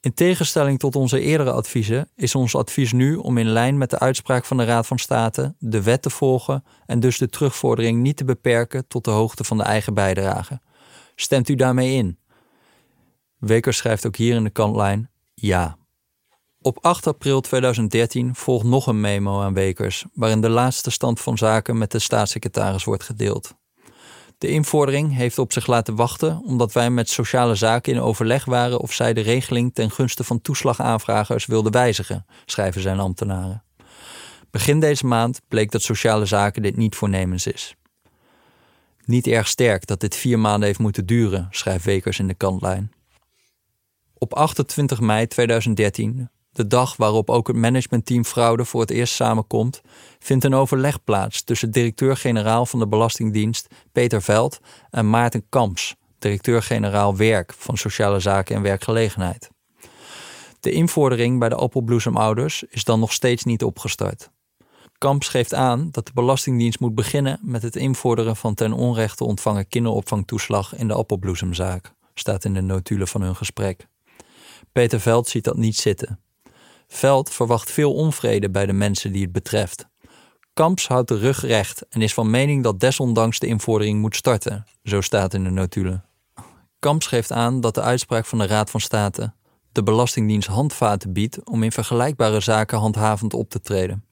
In 0.00 0.14
tegenstelling 0.14 0.78
tot 0.78 0.96
onze 0.96 1.20
eerdere 1.20 1.52
adviezen 1.52 2.10
is 2.14 2.34
ons 2.34 2.54
advies 2.54 2.92
nu 2.92 3.16
om 3.16 3.38
in 3.38 3.48
lijn 3.48 3.78
met 3.78 3.90
de 3.90 3.98
uitspraak 3.98 4.44
van 4.44 4.56
de 4.56 4.64
Raad 4.64 4.86
van 4.86 4.98
State 4.98 5.54
de 5.58 5.82
wet 5.82 6.02
te 6.02 6.10
volgen 6.10 6.64
en 6.86 7.00
dus 7.00 7.18
de 7.18 7.28
terugvordering 7.28 8.00
niet 8.00 8.16
te 8.16 8.24
beperken 8.24 8.86
tot 8.88 9.04
de 9.04 9.10
hoogte 9.10 9.44
van 9.44 9.56
de 9.56 9.62
eigen 9.62 9.94
bijdrage. 9.94 10.60
Stemt 11.14 11.48
u 11.48 11.54
daarmee 11.54 11.94
in? 11.94 12.18
Wekers 13.38 13.76
schrijft 13.76 14.06
ook 14.06 14.16
hier 14.16 14.34
in 14.34 14.44
de 14.44 14.50
kantlijn 14.50 15.10
ja. 15.34 15.76
Op 16.60 16.78
8 16.80 17.06
april 17.06 17.40
2013 17.40 18.34
volgt 18.34 18.64
nog 18.64 18.86
een 18.86 19.00
memo 19.00 19.40
aan 19.40 19.54
Wekers, 19.54 20.04
waarin 20.12 20.40
de 20.40 20.48
laatste 20.48 20.90
stand 20.90 21.20
van 21.20 21.38
zaken 21.38 21.78
met 21.78 21.90
de 21.90 21.98
staatssecretaris 21.98 22.84
wordt 22.84 23.02
gedeeld. 23.02 23.54
De 24.38 24.48
invordering 24.48 25.14
heeft 25.14 25.38
op 25.38 25.52
zich 25.52 25.66
laten 25.66 25.96
wachten 25.96 26.42
omdat 26.44 26.72
wij 26.72 26.90
met 26.90 27.08
sociale 27.08 27.54
zaken 27.54 27.92
in 27.92 28.00
overleg 28.00 28.44
waren 28.44 28.80
of 28.80 28.92
zij 28.92 29.14
de 29.14 29.20
regeling 29.20 29.74
ten 29.74 29.90
gunste 29.90 30.24
van 30.24 30.40
toeslagaanvragers 30.40 31.46
wilden 31.46 31.72
wijzigen, 31.72 32.26
schrijven 32.46 32.80
zijn 32.80 32.98
ambtenaren. 32.98 33.62
Begin 34.50 34.80
deze 34.80 35.06
maand 35.06 35.40
bleek 35.48 35.70
dat 35.70 35.82
sociale 35.82 36.26
zaken 36.26 36.62
dit 36.62 36.76
niet 36.76 36.96
voornemens 36.96 37.46
is. 37.46 37.74
Niet 39.04 39.26
erg 39.26 39.48
sterk 39.48 39.86
dat 39.86 40.00
dit 40.00 40.16
vier 40.16 40.38
maanden 40.38 40.66
heeft 40.66 40.78
moeten 40.78 41.06
duren, 41.06 41.46
schrijft 41.50 41.84
Wekers 41.84 42.18
in 42.18 42.26
de 42.26 42.34
kantlijn. 42.34 42.92
Op 44.14 44.34
28 44.34 45.00
mei 45.00 45.26
2013 45.26 46.30
de 46.58 46.66
dag 46.66 46.96
waarop 46.96 47.30
ook 47.30 47.46
het 47.46 47.56
managementteam 47.56 48.24
fraude 48.24 48.64
voor 48.64 48.80
het 48.80 48.90
eerst 48.90 49.14
samenkomt, 49.14 49.80
vindt 50.18 50.44
een 50.44 50.54
overleg 50.54 51.04
plaats 51.04 51.42
tussen 51.42 51.70
directeur-generaal 51.70 52.66
van 52.66 52.78
de 52.78 52.88
Belastingdienst 52.88 53.66
Peter 53.92 54.22
Veld 54.22 54.60
en 54.90 55.10
Maarten 55.10 55.48
Kamps, 55.48 55.94
directeur-generaal 56.18 57.16
werk 57.16 57.54
van 57.56 57.76
Sociale 57.76 58.20
Zaken 58.20 58.56
en 58.56 58.62
Werkgelegenheid. 58.62 59.50
De 60.60 60.70
invordering 60.70 61.38
bij 61.38 61.48
de 61.48 61.54
appelbloesemouders 61.54 62.62
is 62.62 62.84
dan 62.84 63.00
nog 63.00 63.12
steeds 63.12 63.44
niet 63.44 63.64
opgestart. 63.64 64.30
Kamps 64.98 65.28
geeft 65.28 65.54
aan 65.54 65.88
dat 65.90 66.06
de 66.06 66.12
Belastingdienst 66.14 66.80
moet 66.80 66.94
beginnen 66.94 67.38
met 67.42 67.62
het 67.62 67.76
invorderen 67.76 68.36
van 68.36 68.54
ten 68.54 68.72
onrechte 68.72 69.24
ontvangen 69.24 69.68
kinderopvangtoeslag 69.68 70.76
in 70.76 70.88
de 70.88 70.94
appelbloesemzaak, 70.94 71.92
staat 72.14 72.44
in 72.44 72.54
de 72.54 72.60
notulen 72.60 73.08
van 73.08 73.22
hun 73.22 73.36
gesprek. 73.36 73.86
Peter 74.72 75.00
Veld 75.00 75.28
ziet 75.28 75.44
dat 75.44 75.56
niet 75.56 75.76
zitten 75.76 76.20
Veld 76.88 77.30
verwacht 77.30 77.70
veel 77.70 77.94
onvrede 77.94 78.50
bij 78.50 78.66
de 78.66 78.72
mensen 78.72 79.12
die 79.12 79.22
het 79.22 79.32
betreft. 79.32 79.88
Kamps 80.52 80.88
houdt 80.88 81.08
de 81.08 81.18
rug 81.18 81.40
recht 81.40 81.88
en 81.88 82.02
is 82.02 82.14
van 82.14 82.30
mening 82.30 82.62
dat 82.62 82.80
desondanks 82.80 83.38
de 83.38 83.46
invordering 83.46 84.00
moet 84.00 84.16
starten, 84.16 84.66
zo 84.82 85.00
staat 85.00 85.34
in 85.34 85.44
de 85.44 85.50
notulen. 85.50 86.04
Kamps 86.78 87.06
geeft 87.06 87.32
aan 87.32 87.60
dat 87.60 87.74
de 87.74 87.82
uitspraak 87.82 88.26
van 88.26 88.38
de 88.38 88.46
Raad 88.46 88.70
van 88.70 88.80
State 88.80 89.32
de 89.72 89.84
Belastingdienst 89.84 90.48
handvaten 90.48 91.12
biedt 91.12 91.44
om 91.44 91.62
in 91.62 91.72
vergelijkbare 91.72 92.40
zaken 92.40 92.78
handhavend 92.78 93.34
op 93.34 93.50
te 93.50 93.60
treden. 93.60 94.04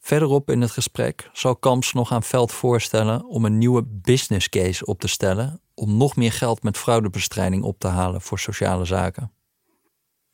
Verderop 0.00 0.50
in 0.50 0.60
het 0.60 0.70
gesprek 0.70 1.30
zal 1.32 1.56
Kamps 1.56 1.92
nog 1.92 2.12
aan 2.12 2.22
Veld 2.22 2.52
voorstellen 2.52 3.26
om 3.26 3.44
een 3.44 3.58
nieuwe 3.58 3.84
business 3.86 4.48
case 4.48 4.84
op 4.84 5.00
te 5.00 5.08
stellen 5.08 5.60
om 5.74 5.96
nog 5.96 6.16
meer 6.16 6.32
geld 6.32 6.62
met 6.62 6.78
fraudebestrijding 6.78 7.62
op 7.62 7.78
te 7.78 7.88
halen 7.88 8.20
voor 8.20 8.38
sociale 8.38 8.84
zaken. 8.84 9.32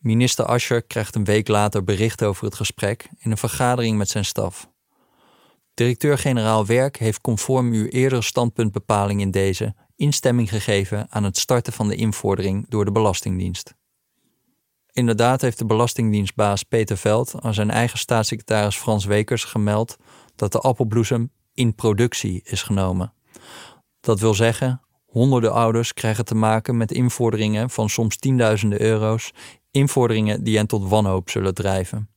Minister 0.01 0.45
Ascher 0.45 0.83
krijgt 0.83 1.15
een 1.15 1.25
week 1.25 1.49
later 1.49 1.85
bericht 1.85 2.23
over 2.23 2.45
het 2.45 2.55
gesprek 2.55 3.09
in 3.19 3.31
een 3.31 3.37
vergadering 3.37 3.99
met 3.99 4.09
zijn 4.09 4.25
staf. 4.25 4.71
Directeur-generaal 5.75 6.67
Werk 6.67 6.97
heeft 6.97 7.21
conform 7.21 7.73
uw 7.73 7.87
eerdere 7.87 8.23
standpuntbepaling 8.23 9.21
in 9.21 9.31
deze 9.31 9.75
instemming 9.97 10.49
gegeven 10.49 11.07
aan 11.11 11.25
het 11.25 11.39
starten 11.39 11.73
van 11.73 11.89
de 11.89 11.95
invordering 11.95 12.69
door 12.69 12.85
de 12.85 12.93
Belastingdienst. 12.93 13.75
Inderdaad 14.93 15.41
heeft 15.41 15.59
de 15.59 15.67
Belastingdienstbaas 15.67 16.63
Peter 16.63 16.97
Veld 16.97 17.35
aan 17.41 17.55
zijn 17.55 17.71
eigen 17.71 17.99
staatssecretaris 17.99 18.77
Frans 18.77 19.05
Wekers 19.05 19.45
gemeld 19.45 19.97
dat 20.37 20.53
de 20.53 20.59
appelbloesem 20.59 21.33
in 21.55 21.75
productie 21.75 22.41
is 22.45 22.63
genomen. 22.63 23.13
Dat 24.01 24.21
wil 24.21 24.35
zeggen, 24.35 24.81
honderden 25.11 25.53
ouders 25.53 25.95
krijgen 25.95 26.25
te 26.25 26.35
maken 26.35 26.77
met 26.77 26.93
invorderingen 26.93 27.71
van 27.71 27.89
soms 27.89 28.17
tienduizenden 28.17 28.81
euro's, 28.81 29.33
invorderingen 29.71 30.45
die 30.45 30.57
hen 30.57 30.67
tot 30.67 30.89
wanhoop 30.89 31.31
zullen 31.31 31.55
drijven. 31.55 32.09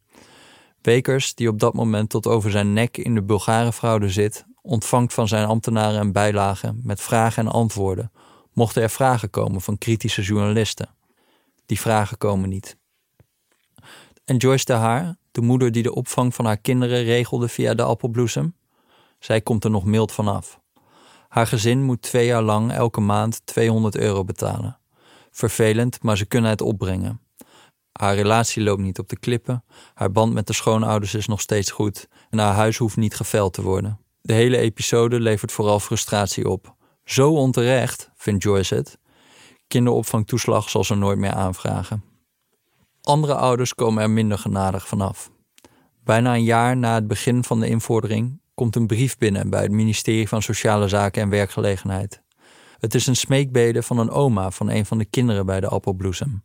Wekers, 0.82 1.36
die 1.36 1.49
op 1.49 1.60
dat 1.60 1.73
moment 1.73 2.10
tot 2.10 2.27
over 2.27 2.51
zijn 2.51 2.73
nek 2.73 2.97
in 2.97 3.15
de 3.15 3.23
Bulgarenfraude 3.23 4.10
zit, 4.10 4.45
ontvangt 4.62 5.13
van 5.13 5.27
zijn 5.27 5.45
ambtenaren 5.45 5.99
een 5.99 6.12
bijlage 6.12 6.75
met 6.84 7.01
vragen 7.01 7.45
en 7.45 7.51
antwoorden, 7.51 8.12
mochten 8.53 8.82
er 8.82 8.89
vragen 8.89 9.29
komen 9.29 9.62
van 9.62 9.77
kritische 9.77 10.21
journalisten. 10.21 10.89
Die 11.65 11.79
vragen 11.79 12.17
komen 12.17 12.49
niet. 12.49 12.77
En 14.25 14.38
Joyce 14.38 14.65
de 14.65 14.73
Haar, 14.73 15.17
de 15.32 15.41
moeder 15.41 15.71
die 15.71 15.84
de 15.84 15.93
opvang 15.93 16.36
van 16.36 16.45
haar 16.45 16.58
kinderen 16.58 17.03
regelde 17.03 17.47
via 17.47 17.73
de 17.73 17.84
appelbloesem, 17.84 18.56
zij 19.19 19.41
komt 19.41 19.63
er 19.63 19.69
nog 19.69 19.86
mild 19.86 20.12
vanaf. 20.12 20.62
Haar 21.34 21.48
gezin 21.48 21.84
moet 21.84 22.02
twee 22.02 22.26
jaar 22.26 22.41
lang 22.41 22.72
elke 22.72 23.02
maand 23.02 23.41
200 23.46 23.98
euro 23.98 24.24
betalen. 24.24 24.80
Vervelend, 25.32 26.02
maar 26.02 26.17
ze 26.17 26.26
kunnen 26.26 26.50
het 26.50 26.62
opbrengen. 26.62 27.22
Haar 27.91 28.15
relatie 28.15 28.63
loopt 28.63 28.82
niet 28.82 29.00
op 29.00 29.10
de 29.10 29.19
klippen, 29.19 29.63
haar 29.93 30.12
band 30.12 30.34
met 30.34 30.48
de 30.48 30.54
schoonouders 30.54 31.13
is 31.13 31.28
nog 31.28 31.41
steeds 31.41 31.72
goed 31.72 32.08
en 32.30 32.39
haar 32.39 32.54
huis 32.54 32.78
hoeft 32.78 32.98
niet 32.98 33.15
geveld 33.15 33.54
te 33.54 33.62
worden. 33.62 34.00
De 34.22 34.34
hele 34.34 34.58
episode 34.58 35.19
levert 35.19 35.52
vooral 35.52 35.80
frustratie 35.80 36.50
op. 36.50 36.76
Zo 37.04 37.34
onterecht, 37.34 38.12
vindt 38.15 38.43
Joyce 38.43 38.76
het. 38.76 38.98
Kinderopvangtoeslag 39.67 40.69
zal 40.69 40.84
ze 40.84 40.96
nooit 40.96 41.17
meer 41.17 41.34
aanvragen. 41.34 42.04
Andere 43.02 43.36
ouders 43.36 43.76
komen 43.76 44.04
er 44.04 44.10
minder 44.10 44.38
genadig 44.38 44.88
vanaf. 44.88 45.32
Bijna 46.04 46.34
een 46.34 46.43
jaar 46.43 46.78
na 46.78 46.93
het 46.93 47.08
begin 47.08 47.43
van 47.43 47.60
de 47.60 47.67
invordering 47.67 48.41
komt 48.54 48.76
een 48.76 48.88
brief 48.88 49.18
binnen 49.18 49.50
bij 49.50 49.62
het 49.62 49.72
ministerie 49.72 50.28
van 50.28 50.42
Sociale 50.42 50.88
Zaken 50.88 51.22
en 51.22 51.30
Werkgelegenheid. 51.30 52.22
Het 52.80 52.96
is 52.96 53.08
een 53.08 53.16
smeekbede 53.16 53.84
van 53.84 53.98
een 53.98 54.10
oma 54.10 54.52
van 54.52 54.70
een 54.70 54.86
van 54.86 54.98
de 54.98 55.06
kinderen 55.06 55.46
bij 55.46 55.60
de 55.60 55.68
appelbloesem. 55.68 56.44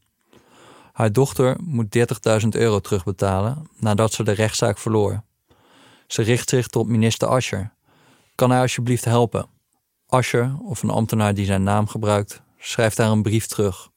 Haar 0.93 1.13
dochter 1.13 1.57
moet 1.61 1.99
30.000 2.43 2.49
euro 2.49 2.81
terugbetalen 2.81 3.69
nadat 3.77 4.13
ze 4.13 4.23
de 4.23 4.33
rechtszaak 4.33 4.79
verloor. 4.79 5.23
Ze 6.07 6.23
richt 6.23 6.49
zich 6.49 6.67
tot 6.67 6.89
minister 6.89 7.29
Ascher. 7.29 7.73
Kan 8.35 8.51
hij 8.51 8.61
alsjeblieft 8.61 9.05
helpen? 9.05 9.47
Ascher, 10.07 10.57
of 10.63 10.83
een 10.83 10.91
ambtenaar 10.91 11.35
die 11.35 11.45
zijn 11.45 11.63
naam 11.63 11.87
gebruikt, 11.87 12.43
schrijft 12.59 12.99
haar 12.99 13.11
een 13.11 13.23
brief 13.23 13.47
terug. 13.47 13.91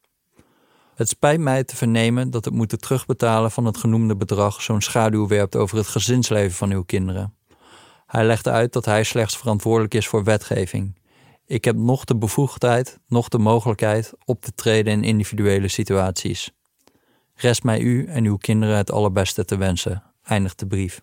Het 0.95 1.09
spijt 1.09 1.39
mij 1.39 1.63
te 1.63 1.75
vernemen 1.75 2.31
dat 2.31 2.45
het 2.45 2.53
moeten 2.53 2.79
terugbetalen 2.79 3.51
van 3.51 3.65
het 3.65 3.77
genoemde 3.77 4.15
bedrag 4.15 4.61
zo'n 4.61 4.81
schaduw 4.81 5.27
werpt 5.27 5.55
over 5.55 5.77
het 5.77 5.87
gezinsleven 5.87 6.57
van 6.57 6.71
uw 6.71 6.83
kinderen. 6.83 7.35
Hij 8.11 8.25
legt 8.25 8.47
uit 8.47 8.73
dat 8.73 8.85
hij 8.85 9.03
slechts 9.03 9.37
verantwoordelijk 9.37 9.93
is 9.93 10.07
voor 10.07 10.23
wetgeving. 10.23 10.99
Ik 11.45 11.65
heb 11.65 11.75
nog 11.75 12.03
de 12.05 12.17
bevoegdheid, 12.17 12.99
nog 13.07 13.29
de 13.29 13.37
mogelijkheid 13.37 14.13
op 14.25 14.41
te 14.41 14.53
treden 14.53 14.93
in 14.93 15.03
individuele 15.03 15.67
situaties. 15.67 16.51
Rest 17.35 17.63
mij 17.63 17.79
u 17.79 18.05
en 18.05 18.25
uw 18.25 18.37
kinderen 18.37 18.77
het 18.77 18.91
allerbeste 18.91 19.45
te 19.45 19.57
wensen, 19.57 20.03
eindigt 20.23 20.59
de 20.59 20.67
brief. 20.67 21.01